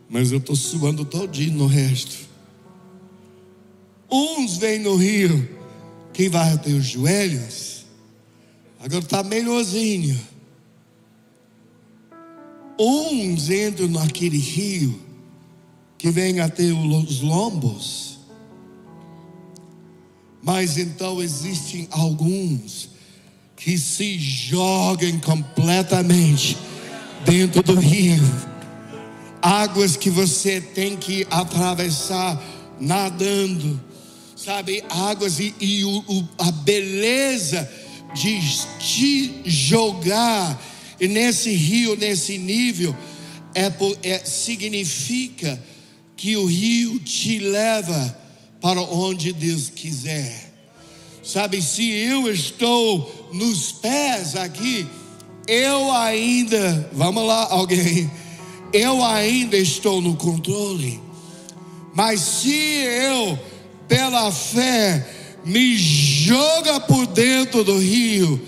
Mas 0.08 0.32
eu 0.32 0.38
estou 0.38 0.56
suando 0.56 1.04
todinho 1.04 1.58
no 1.58 1.66
resto. 1.66 2.16
Uns 4.10 4.56
vêm 4.56 4.78
no 4.78 4.96
rio, 4.96 5.57
quem 6.18 6.28
vai 6.28 6.52
até 6.52 6.70
os 6.70 6.84
joelhos, 6.84 7.86
agora 8.80 9.04
está 9.04 9.22
melhorzinho. 9.22 10.18
Uns 12.76 13.48
entram 13.48 13.86
naquele 13.86 14.36
rio, 14.36 15.00
que 15.96 16.10
vem 16.10 16.40
até 16.40 16.64
os 16.64 17.20
lombos. 17.20 18.18
Mas 20.42 20.76
então 20.76 21.22
existem 21.22 21.86
alguns 21.88 22.88
que 23.54 23.78
se 23.78 24.18
jogam 24.18 25.20
completamente 25.20 26.58
dentro 27.24 27.62
do 27.62 27.78
rio. 27.78 28.24
Águas 29.40 29.96
que 29.96 30.10
você 30.10 30.60
tem 30.60 30.96
que 30.96 31.24
atravessar 31.30 32.42
nadando, 32.80 33.80
sabe? 34.38 34.84
Águas 34.88 35.40
e, 35.40 35.54
e 35.60 35.84
o, 35.84 35.98
o, 36.06 36.28
a 36.38 36.50
beleza 36.52 37.68
de 38.14 38.38
te 38.78 39.42
jogar 39.44 40.62
nesse 41.00 41.50
rio, 41.50 41.96
nesse 41.96 42.38
nível, 42.38 42.96
é, 43.54 43.72
é, 44.02 44.18
significa 44.20 45.60
que 46.16 46.36
o 46.36 46.46
rio 46.46 46.98
te 47.00 47.38
leva 47.38 48.16
para 48.60 48.80
onde 48.80 49.32
Deus 49.32 49.70
quiser. 49.70 50.52
Sabe, 51.22 51.60
se 51.60 51.90
eu 51.90 52.30
estou 52.32 53.30
nos 53.32 53.72
pés 53.72 54.34
aqui, 54.34 54.86
eu 55.46 55.92
ainda, 55.92 56.90
vamos 56.92 57.24
lá, 57.26 57.48
alguém, 57.50 58.10
eu 58.72 59.04
ainda 59.04 59.56
estou 59.56 60.00
no 60.00 60.16
controle. 60.16 61.00
Mas 61.94 62.20
se 62.20 62.52
eu, 62.52 63.38
pela 63.88 64.30
fé, 64.30 65.06
me 65.44 65.76
joga 65.76 66.78
por 66.78 67.06
dentro 67.06 67.64
do 67.64 67.78
rio, 67.78 68.40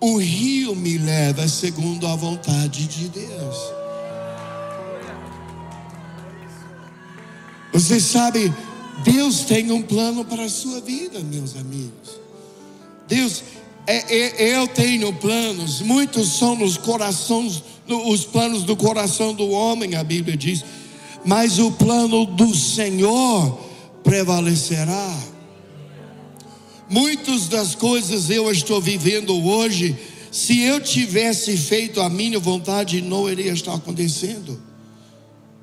o 0.00 0.18
rio 0.18 0.74
me 0.74 0.98
leva 0.98 1.46
segundo 1.48 2.06
a 2.06 2.16
vontade 2.16 2.86
de 2.86 3.08
Deus. 3.08 3.56
Você 7.72 7.98
sabe, 7.98 8.52
Deus 9.02 9.40
tem 9.40 9.70
um 9.72 9.82
plano 9.82 10.24
para 10.24 10.44
a 10.44 10.48
sua 10.48 10.80
vida, 10.80 11.20
meus 11.20 11.56
amigos. 11.56 12.20
Deus, 13.08 13.42
é, 13.86 14.16
é, 14.16 14.56
eu 14.56 14.68
tenho 14.68 15.12
planos, 15.14 15.80
muitos 15.80 16.38
são 16.38 16.56
nos 16.56 16.76
corações, 16.76 17.62
os 17.88 18.24
planos 18.24 18.62
do 18.64 18.76
coração 18.76 19.34
do 19.34 19.50
homem, 19.50 19.94
a 19.94 20.04
Bíblia 20.04 20.36
diz, 20.36 20.64
mas 21.24 21.58
o 21.58 21.70
plano 21.72 22.26
do 22.26 22.54
Senhor 22.54 23.63
prevalecerá. 24.04 25.18
Muitas 26.88 27.48
das 27.48 27.74
coisas 27.74 28.30
eu 28.30 28.48
estou 28.52 28.80
vivendo 28.80 29.34
hoje, 29.44 29.96
se 30.30 30.60
eu 30.60 30.80
tivesse 30.80 31.56
feito 31.56 32.00
a 32.00 32.10
minha 32.10 32.38
vontade, 32.38 33.00
não 33.00 33.28
iria 33.28 33.52
estar 33.52 33.74
acontecendo. 33.74 34.62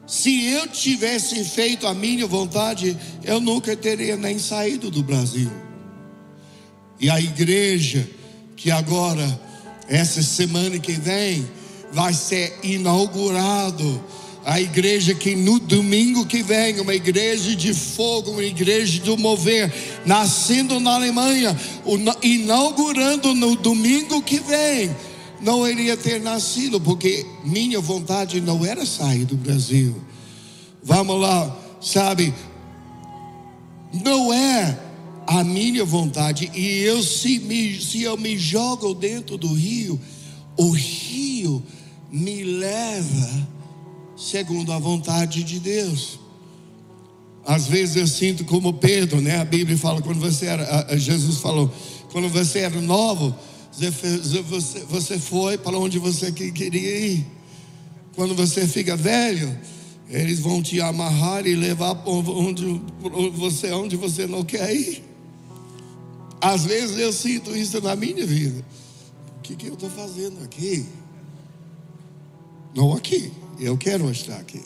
Se 0.07 0.45
eu 0.47 0.67
tivesse 0.67 1.43
feito 1.45 1.87
a 1.87 1.93
minha 1.93 2.27
vontade, 2.27 2.97
eu 3.23 3.39
nunca 3.39 3.77
teria 3.77 4.17
nem 4.17 4.37
saído 4.39 4.91
do 4.91 5.01
Brasil. 5.03 5.49
E 6.99 7.09
a 7.09 7.19
igreja, 7.19 8.09
que 8.57 8.69
agora, 8.69 9.39
essa 9.87 10.21
semana 10.21 10.77
que 10.79 10.93
vem, 10.93 11.47
vai 11.91 12.13
ser 12.13 12.59
inaugurado. 12.63 14.03
A 14.43 14.59
igreja 14.59 15.13
que 15.13 15.35
no 15.35 15.59
domingo 15.59 16.25
que 16.25 16.41
vem, 16.41 16.79
uma 16.79 16.95
igreja 16.95 17.55
de 17.55 17.73
fogo, 17.73 18.31
uma 18.31 18.43
igreja 18.43 19.01
do 19.01 19.17
mover, 19.17 19.71
nascendo 20.05 20.79
na 20.79 20.95
Alemanha, 20.95 21.55
inaugurando 22.23 23.35
no 23.35 23.55
domingo 23.55 24.21
que 24.21 24.39
vem 24.39 24.89
não 25.41 25.67
iria 25.67 25.97
ter 25.97 26.21
nascido, 26.21 26.79
porque 26.79 27.25
minha 27.43 27.79
vontade 27.79 28.39
não 28.39 28.63
era 28.63 28.85
sair 28.85 29.25
do 29.25 29.35
Brasil. 29.35 29.95
Vamos 30.83 31.19
lá, 31.19 31.57
sabe? 31.81 32.33
Não 33.91 34.31
é 34.31 34.77
a 35.25 35.43
minha 35.43 35.83
vontade. 35.83 36.51
E 36.53 36.79
eu 36.83 37.01
se, 37.01 37.39
me, 37.39 37.81
se 37.81 38.03
eu 38.03 38.15
me 38.17 38.37
jogo 38.37 38.93
dentro 38.93 39.35
do 39.35 39.51
rio, 39.51 39.99
o 40.55 40.69
rio 40.69 41.63
me 42.11 42.43
leva 42.43 43.47
segundo 44.21 44.71
a 44.71 44.77
vontade 44.77 45.43
de 45.43 45.59
Deus. 45.59 46.19
Às 47.43 47.65
vezes 47.67 47.95
eu 47.95 48.07
sinto 48.07 48.45
como 48.45 48.73
Pedro, 48.73 49.19
né? 49.19 49.39
A 49.39 49.45
Bíblia 49.45 49.77
fala 49.77 50.01
quando 50.01 50.19
você 50.19 50.45
era, 50.45 50.95
Jesus 50.95 51.39
falou, 51.39 51.73
quando 52.11 52.29
você 52.29 52.59
era 52.59 52.79
novo, 52.79 53.35
você, 53.71 54.85
você 54.87 55.17
foi 55.17 55.57
para 55.57 55.77
onde 55.77 55.97
você 55.97 56.31
queria 56.31 56.97
ir. 56.99 57.25
Quando 58.15 58.35
você 58.35 58.67
fica 58.67 58.95
velho, 58.95 59.57
eles 60.07 60.39
vão 60.39 60.61
te 60.61 60.79
amarrar 60.79 61.47
e 61.47 61.55
levar 61.55 62.03
onde 62.05 62.79
você, 63.33 63.71
onde 63.71 63.95
você 63.95 64.27
não 64.27 64.43
quer 64.43 64.75
ir. 64.75 65.03
Às 66.39 66.65
vezes 66.65 66.99
eu 66.99 67.11
sinto 67.11 67.55
isso 67.55 67.81
na 67.81 67.95
minha 67.95 68.25
vida. 68.25 68.63
O 69.37 69.41
que, 69.41 69.55
que 69.55 69.67
eu 69.67 69.73
estou 69.73 69.89
fazendo 69.89 70.43
aqui? 70.43 70.85
Não 72.75 72.93
aqui. 72.93 73.31
Eu 73.61 73.77
quero 73.77 74.09
estar 74.09 74.39
aqui. 74.39 74.63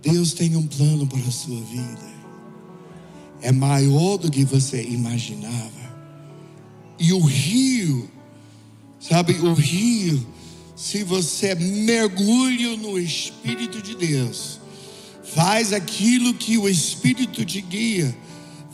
Deus 0.00 0.32
tem 0.32 0.54
um 0.54 0.64
plano 0.64 1.08
para 1.08 1.18
a 1.18 1.32
sua 1.32 1.60
vida. 1.62 2.14
É 3.42 3.50
maior 3.50 4.16
do 4.16 4.30
que 4.30 4.44
você 4.44 4.80
imaginava. 4.84 5.96
E 7.00 7.12
o 7.12 7.18
rio, 7.18 8.08
sabe, 9.00 9.32
o 9.32 9.52
rio, 9.52 10.24
se 10.76 11.02
você 11.02 11.52
mergulha 11.56 12.76
no 12.76 12.96
Espírito 12.96 13.82
de 13.82 13.96
Deus, 13.96 14.60
faz 15.24 15.72
aquilo 15.72 16.32
que 16.32 16.56
o 16.56 16.68
Espírito 16.68 17.44
te 17.44 17.60
guia, 17.60 18.16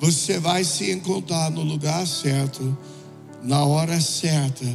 você 0.03 0.41
vai 0.41 0.65
se 0.65 0.91
encontrar 0.91 1.49
no 1.49 1.63
lugar 1.63 2.05
certo, 2.09 2.77
na 3.41 3.65
hora 3.65 4.01
certa, 4.01 4.67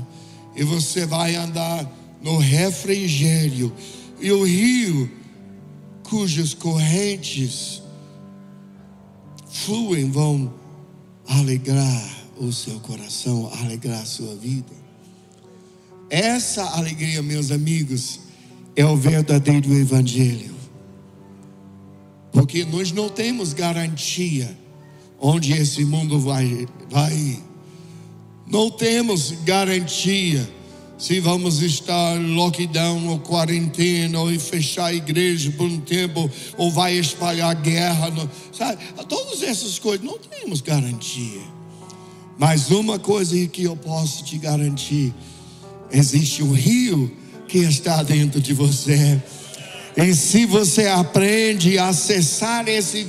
e 0.55 0.63
você 0.63 1.05
vai 1.05 1.35
andar 1.35 1.85
no 2.21 2.37
refrigério. 2.37 3.73
E 4.21 4.31
o 4.31 4.45
rio 4.45 5.11
cujas 6.09 6.53
correntes 6.53 7.83
fluem 9.49 10.09
vão 10.09 10.53
alegrar 11.27 12.09
o 12.37 12.49
seu 12.53 12.79
coração, 12.79 13.51
alegrar 13.59 14.03
a 14.03 14.05
sua 14.05 14.33
vida. 14.33 14.71
Essa 16.09 16.63
alegria, 16.77 17.21
meus 17.21 17.51
amigos, 17.51 18.21
é 18.77 18.85
o 18.85 18.95
verdadeiro 18.95 19.73
evangelho. 19.73 20.55
Porque 22.31 22.63
nós 22.63 22.93
não 22.93 23.09
temos 23.09 23.51
garantia 23.51 24.55
onde 25.19 25.53
esse 25.53 25.83
mundo 25.83 26.19
vai, 26.19 26.67
vai. 26.89 27.39
Não 28.45 28.69
temos 28.69 29.31
garantia 29.43 30.47
se 30.97 31.19
vamos 31.19 31.61
estar 31.61 32.19
lockdown 32.19 33.07
ou 33.09 33.19
quarentena 33.19 34.19
ou 34.19 34.39
fechar 34.39 34.85
a 34.85 34.93
igreja 34.93 35.51
por 35.51 35.67
um 35.67 35.79
tempo 35.79 36.29
ou 36.57 36.71
vai 36.71 36.93
espalhar 36.93 37.53
guerra, 37.55 38.11
sabe? 38.51 38.81
Todas 39.07 39.43
essas 39.43 39.77
coisas 39.77 40.05
não 40.05 40.17
temos 40.17 40.61
garantia. 40.61 41.41
Mas 42.37 42.71
uma 42.71 42.97
coisa 42.97 43.47
que 43.47 43.63
eu 43.63 43.75
posso 43.75 44.23
te 44.23 44.37
garantir, 44.37 45.13
existe 45.91 46.43
um 46.43 46.51
rio 46.51 47.11
que 47.47 47.59
está 47.59 48.03
dentro 48.03 48.41
de 48.41 48.53
você. 48.53 49.21
E 49.97 50.13
se 50.13 50.45
você 50.45 50.85
aprende 50.85 51.79
a 51.79 51.89
acessar 51.89 52.67
esse 52.69 53.01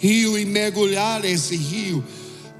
rio 0.00 0.36
e 0.36 0.44
mergulhar 0.44 1.24
esse 1.24 1.54
rio, 1.54 2.04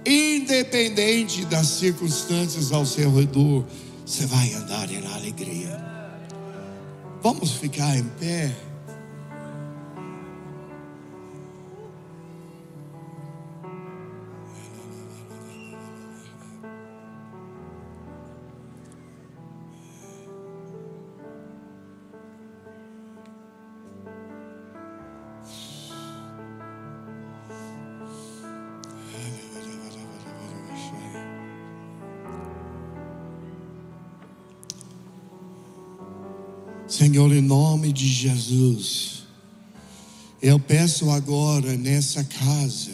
independente 0.06 1.44
das 1.46 1.66
circunstâncias 1.66 2.70
ao 2.70 2.86
seu 2.86 3.12
redor, 3.12 3.64
você 4.06 4.24
vai 4.26 4.52
andar 4.54 4.88
em 4.88 5.04
alegria. 5.04 5.82
Vamos 7.20 7.52
ficar 7.52 7.96
em 7.96 8.04
pé. 8.20 8.52
Senhor, 37.12 37.30
em 37.30 37.42
nome 37.42 37.92
de 37.92 38.08
Jesus, 38.08 39.24
eu 40.40 40.58
peço 40.58 41.10
agora 41.10 41.76
nessa 41.76 42.24
casa 42.24 42.92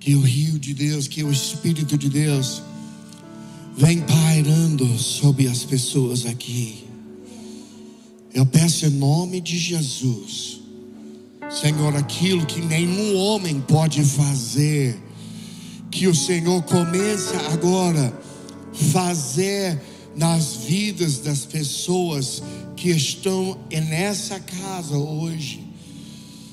que 0.00 0.14
o 0.14 0.22
rio 0.22 0.58
de 0.58 0.72
Deus, 0.72 1.06
que 1.06 1.22
o 1.22 1.30
Espírito 1.30 1.98
de 1.98 2.08
Deus 2.08 2.62
vem 3.76 4.00
pairando 4.00 4.98
sobre 4.98 5.46
as 5.46 5.62
pessoas 5.62 6.24
aqui. 6.24 6.86
Eu 8.32 8.46
peço 8.46 8.86
em 8.86 8.90
nome 8.90 9.42
de 9.42 9.58
Jesus, 9.58 10.62
Senhor, 11.50 11.94
aquilo 11.96 12.46
que 12.46 12.62
nenhum 12.62 13.14
homem 13.18 13.60
pode 13.60 14.02
fazer, 14.02 14.98
que 15.90 16.06
o 16.06 16.14
Senhor 16.14 16.62
comece 16.62 17.36
agora 17.52 18.31
fazer 18.72 19.80
nas 20.16 20.56
vidas 20.56 21.18
das 21.18 21.44
pessoas 21.44 22.42
que 22.76 22.90
estão 22.90 23.58
nessa 23.70 24.40
casa 24.40 24.96
hoje. 24.96 25.62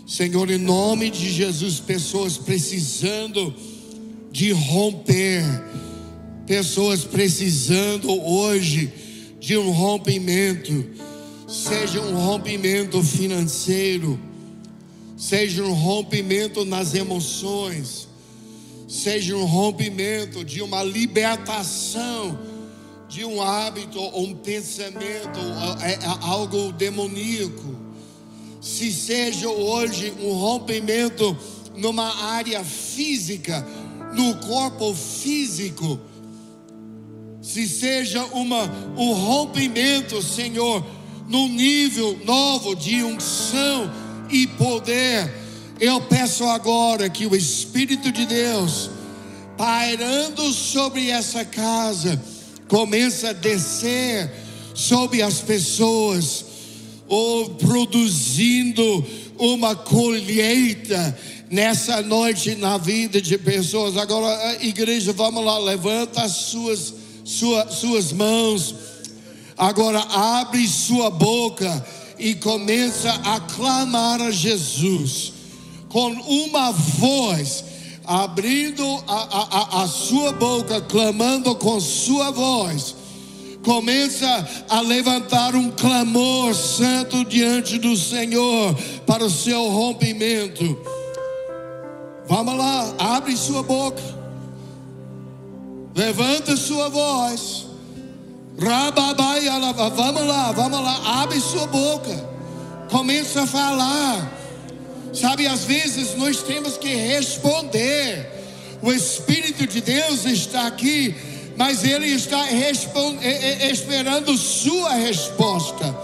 Senhor, 0.05 0.49
em 0.49 0.57
nome 0.57 1.09
de 1.09 1.31
Jesus, 1.31 1.79
pessoas 1.79 2.37
precisando 2.37 3.53
de 4.31 4.51
romper, 4.51 5.43
pessoas 6.45 7.03
precisando 7.03 8.11
hoje 8.11 8.91
de 9.39 9.55
um 9.55 9.71
rompimento, 9.71 10.85
seja 11.47 12.01
um 12.01 12.15
rompimento 12.15 13.03
financeiro, 13.03 14.19
seja 15.15 15.63
um 15.63 15.73
rompimento 15.73 16.65
nas 16.65 16.93
emoções, 16.93 18.08
seja 18.89 19.37
um 19.37 19.45
rompimento 19.45 20.43
de 20.43 20.63
uma 20.63 20.81
libertação 20.81 22.39
de 23.07 23.23
um 23.23 23.39
hábito 23.39 23.99
ou 23.99 24.23
um 24.25 24.35
pensamento, 24.35 25.39
é, 25.81 25.93
é 25.93 25.99
algo 26.21 26.71
demoníaco. 26.71 27.75
Se 28.59 28.91
seja 28.91 29.47
hoje 29.47 30.11
um 30.19 30.31
rompimento 30.31 31.37
numa 31.75 32.33
área 32.33 32.63
física, 32.63 33.65
no 34.13 34.35
corpo 34.37 34.93
físico, 34.95 35.99
se 37.43 37.67
seja 37.67 38.25
uma, 38.25 38.63
um 38.97 39.13
rompimento, 39.13 40.21
Senhor, 40.21 40.83
num 41.27 41.47
nível 41.47 42.19
novo 42.25 42.75
de 42.75 43.03
unção 43.03 43.89
e 44.31 44.47
poder 44.47 45.38
eu 45.79 46.01
peço 46.01 46.43
agora 46.45 47.09
que 47.09 47.25
o 47.25 47.35
Espírito 47.35 48.11
de 48.11 48.25
Deus, 48.25 48.89
pairando 49.57 50.51
sobre 50.51 51.09
essa 51.09 51.45
casa, 51.45 52.21
comece 52.67 53.25
a 53.27 53.33
descer 53.33 54.29
sobre 54.73 55.21
as 55.21 55.39
pessoas, 55.39 56.45
ou 57.07 57.51
produzindo 57.51 59.05
uma 59.37 59.75
colheita 59.75 61.17
nessa 61.49 62.01
noite 62.01 62.55
na 62.55 62.77
vida 62.77 63.21
de 63.21 63.37
pessoas. 63.37 63.97
Agora, 63.97 64.57
igreja, 64.63 65.13
vamos 65.13 65.43
lá, 65.43 65.57
levanta 65.59 66.21
as 66.21 66.33
suas, 66.33 66.93
sua, 67.23 67.67
suas 67.71 68.11
mãos. 68.11 68.75
Agora, 69.57 69.99
abre 69.99 70.67
sua 70.67 71.09
boca 71.09 71.85
e 72.19 72.35
começa 72.35 73.11
a 73.23 73.39
clamar 73.39 74.21
a 74.21 74.29
Jesus 74.29 75.38
com 75.89 76.11
uma 76.11 76.71
voz, 76.71 77.65
abrindo 78.05 78.83
a, 79.07 79.79
a, 79.79 79.83
a 79.83 79.87
sua 79.87 80.31
boca, 80.31 80.79
clamando 80.81 81.55
com 81.55 81.79
sua 81.79 82.31
voz, 82.31 82.95
começa 83.63 84.47
a 84.69 84.81
levantar 84.81 85.55
um 85.55 85.71
clamor 85.71 86.53
santo 86.53 87.25
diante 87.25 87.77
do 87.77 87.97
Senhor 87.97 88.75
para 89.05 89.25
o 89.25 89.29
seu 89.29 89.67
rompimento. 89.69 90.77
Vamos 92.27 92.55
lá, 92.55 92.93
abre 92.99 93.35
sua 93.35 93.63
boca, 93.63 94.01
levanta 95.95 96.55
sua 96.55 96.87
voz. 96.89 97.67
Vamos 99.95 100.27
lá, 100.27 100.51
vamos 100.51 100.81
lá, 100.81 101.21
abre 101.21 101.39
sua 101.39 101.65
boca, 101.65 102.29
começa 102.89 103.43
a 103.43 103.47
falar. 103.47 104.38
Sabe, 105.13 105.47
às 105.47 105.63
vezes 105.65 106.15
nós 106.15 106.41
temos 106.43 106.77
que 106.77 106.93
responder. 106.93 108.29
O 108.81 108.91
Espírito 108.91 109.67
de 109.67 109.81
Deus 109.81 110.25
está 110.25 110.67
aqui, 110.67 111.15
mas 111.57 111.83
Ele 111.83 112.07
está 112.07 112.45
esperando 113.69 114.37
sua 114.37 114.93
resposta. 114.93 115.95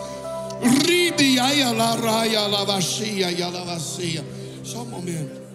Só 4.64 4.82
um 4.82 4.86
momento. 4.86 5.46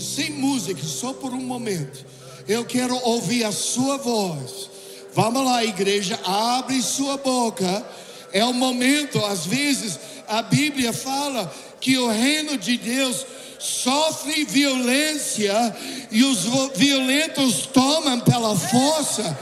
Sem 0.00 0.30
música, 0.30 0.82
só 0.82 1.12
por 1.12 1.32
um 1.32 1.42
momento. 1.42 2.04
Eu 2.48 2.64
quero 2.64 2.96
ouvir 3.04 3.44
a 3.44 3.52
sua 3.52 3.96
voz. 3.98 4.70
Vamos 5.14 5.44
lá, 5.44 5.64
igreja, 5.64 6.18
abre 6.24 6.80
sua 6.82 7.16
boca. 7.16 7.84
É 8.32 8.44
o 8.44 8.52
momento, 8.52 9.24
às 9.26 9.46
vezes, 9.46 9.98
a 10.26 10.42
Bíblia 10.42 10.92
fala 10.92 11.52
que 11.84 11.98
o 11.98 12.08
reino 12.08 12.56
de 12.56 12.78
Deus 12.78 13.26
sofre 13.58 14.46
violência 14.46 15.52
e 16.10 16.24
os 16.24 16.46
violentos 16.74 17.66
tomam 17.66 18.20
pela 18.20 18.56
força. 18.56 19.38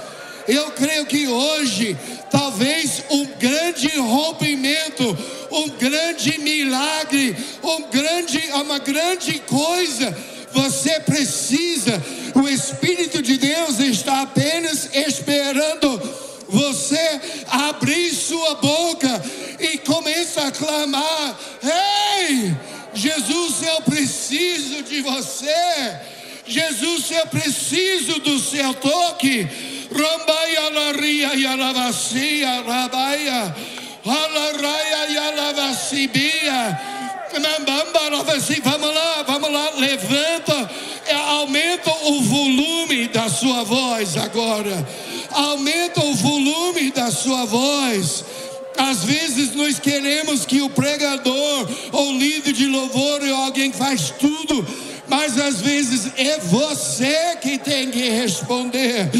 Eu 0.49 0.73
creio 0.73 1.07
que 1.07 1.29
hoje, 1.29 1.97
talvez 2.33 3.05
um 3.13 3.25
grande 3.39 3.97
rompimento, 3.97 5.17
um 5.53 5.69
grande 5.69 6.37
milagre, 6.41 7.37
um 7.63 7.83
grande, 7.89 8.41
uma 8.55 8.81
grande 8.81 9.39
coisa, 9.43 10.19
você 10.53 10.99
precisa. 10.99 12.03
O 12.35 12.49
Espírito 12.49 13.23
de 13.23 13.37
Deus 13.37 13.79
está 13.79 14.23
apenas 14.23 14.91
esperando 14.93 16.33
você 16.53 17.21
abrir 17.49 18.11
sua 18.11 18.57
boca 18.57 19.23
e 19.59 19.79
começa 19.79 20.43
a 20.43 20.53
clamar: 20.53 21.39
Jesus, 23.15 23.63
eu 23.63 23.83
preciso 23.83 24.83
de 24.83 25.03
você. 25.03 26.01
Jesus, 26.47 27.11
eu 27.11 27.27
preciso 27.27 28.21
do 28.21 28.39
seu 28.39 28.75
toque. 28.75 29.47
Rambaia 29.95 30.71
laria 30.71 31.35
e 31.35 31.47
alavacia, 31.47 32.63
rabaia, 32.63 33.55
alaraia 34.05 35.11
e 35.11 35.19
alavacibia. 35.19 36.81
Vamos 38.65 38.95
lá, 38.95 39.23
vamos 39.27 39.53
lá, 39.53 39.71
levanta, 39.77 40.71
aumenta 41.29 41.91
o 42.05 42.23
volume 42.23 43.09
da 43.09 43.29
sua 43.29 43.65
voz 43.65 44.17
agora 44.17 44.87
aumenta 45.33 46.05
o 46.05 46.15
volume 46.15 46.91
da 46.91 47.11
sua 47.11 47.45
voz. 47.45 48.25
Às 48.77 49.05
vezes 49.05 49.55
nós 49.55 49.79
queremos 49.79 50.45
que 50.47 50.61
o 50.63 50.71
pregador 50.71 51.69
ou 51.93 52.13
líder 52.13 52.53
de 52.53 52.67
louvor 52.67 53.21
ou 53.23 53.35
alguém 53.37 53.71
que 53.71 53.77
faz 53.77 54.11
tudo, 54.19 54.67
mas 55.09 55.39
às 55.39 55.61
vezes 55.61 56.13
é 56.17 56.39
você 56.39 57.37
que 57.41 57.59
tem 57.59 57.91
que 57.91 58.09
responder. 58.11 59.11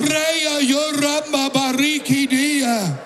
Reia 0.00 0.62
yoramba 0.62 1.50
barikidia. 1.50 3.00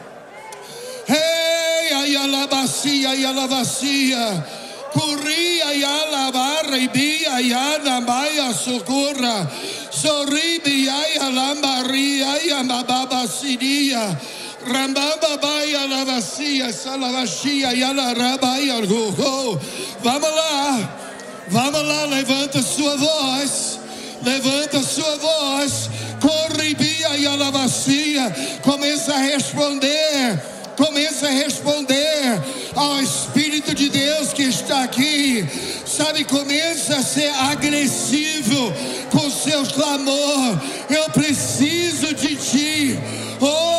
Hey, 1.08 1.92
ayalabacia, 1.94 3.10
ayalabacia. 3.10 4.46
Corria 4.92 5.74
e 5.74 5.84
alabarra 5.84 6.78
e 6.78 6.88
bia 6.88 7.40
e 7.42 7.52
anamaya 7.52 8.52
socorra. 8.54 9.50
Soribi 9.90 10.88
ay 10.88 11.18
alambari 11.18 12.22
Vamos 20.02 20.30
lá, 20.30 20.98
vamos 21.48 21.82
lá, 21.82 22.04
levanta 22.06 22.62
sua 22.62 22.96
voz, 22.96 23.78
levanta 24.22 24.82
sua 24.82 25.16
voz, 25.16 25.90
corribia 26.20 27.16
e 27.16 27.26
alabacia, 27.26 28.34
começa 28.62 29.14
a 29.14 29.18
responder. 29.18 30.55
Começa 30.76 31.26
a 31.26 31.30
é 31.30 31.44
responder 31.44 32.42
ao 32.74 33.00
Espírito 33.00 33.74
de 33.74 33.88
Deus 33.88 34.32
que 34.32 34.42
está 34.42 34.84
aqui. 34.84 35.46
Sabe, 35.86 36.24
começa 36.24 36.96
a 36.96 37.02
ser 37.02 37.30
agressivo 37.30 38.72
com 39.10 39.30
seu 39.30 39.64
clamor. 39.66 40.60
Eu 40.90 41.10
preciso 41.10 42.14
de 42.14 42.36
ti. 42.36 42.98
Oh, 43.40 43.76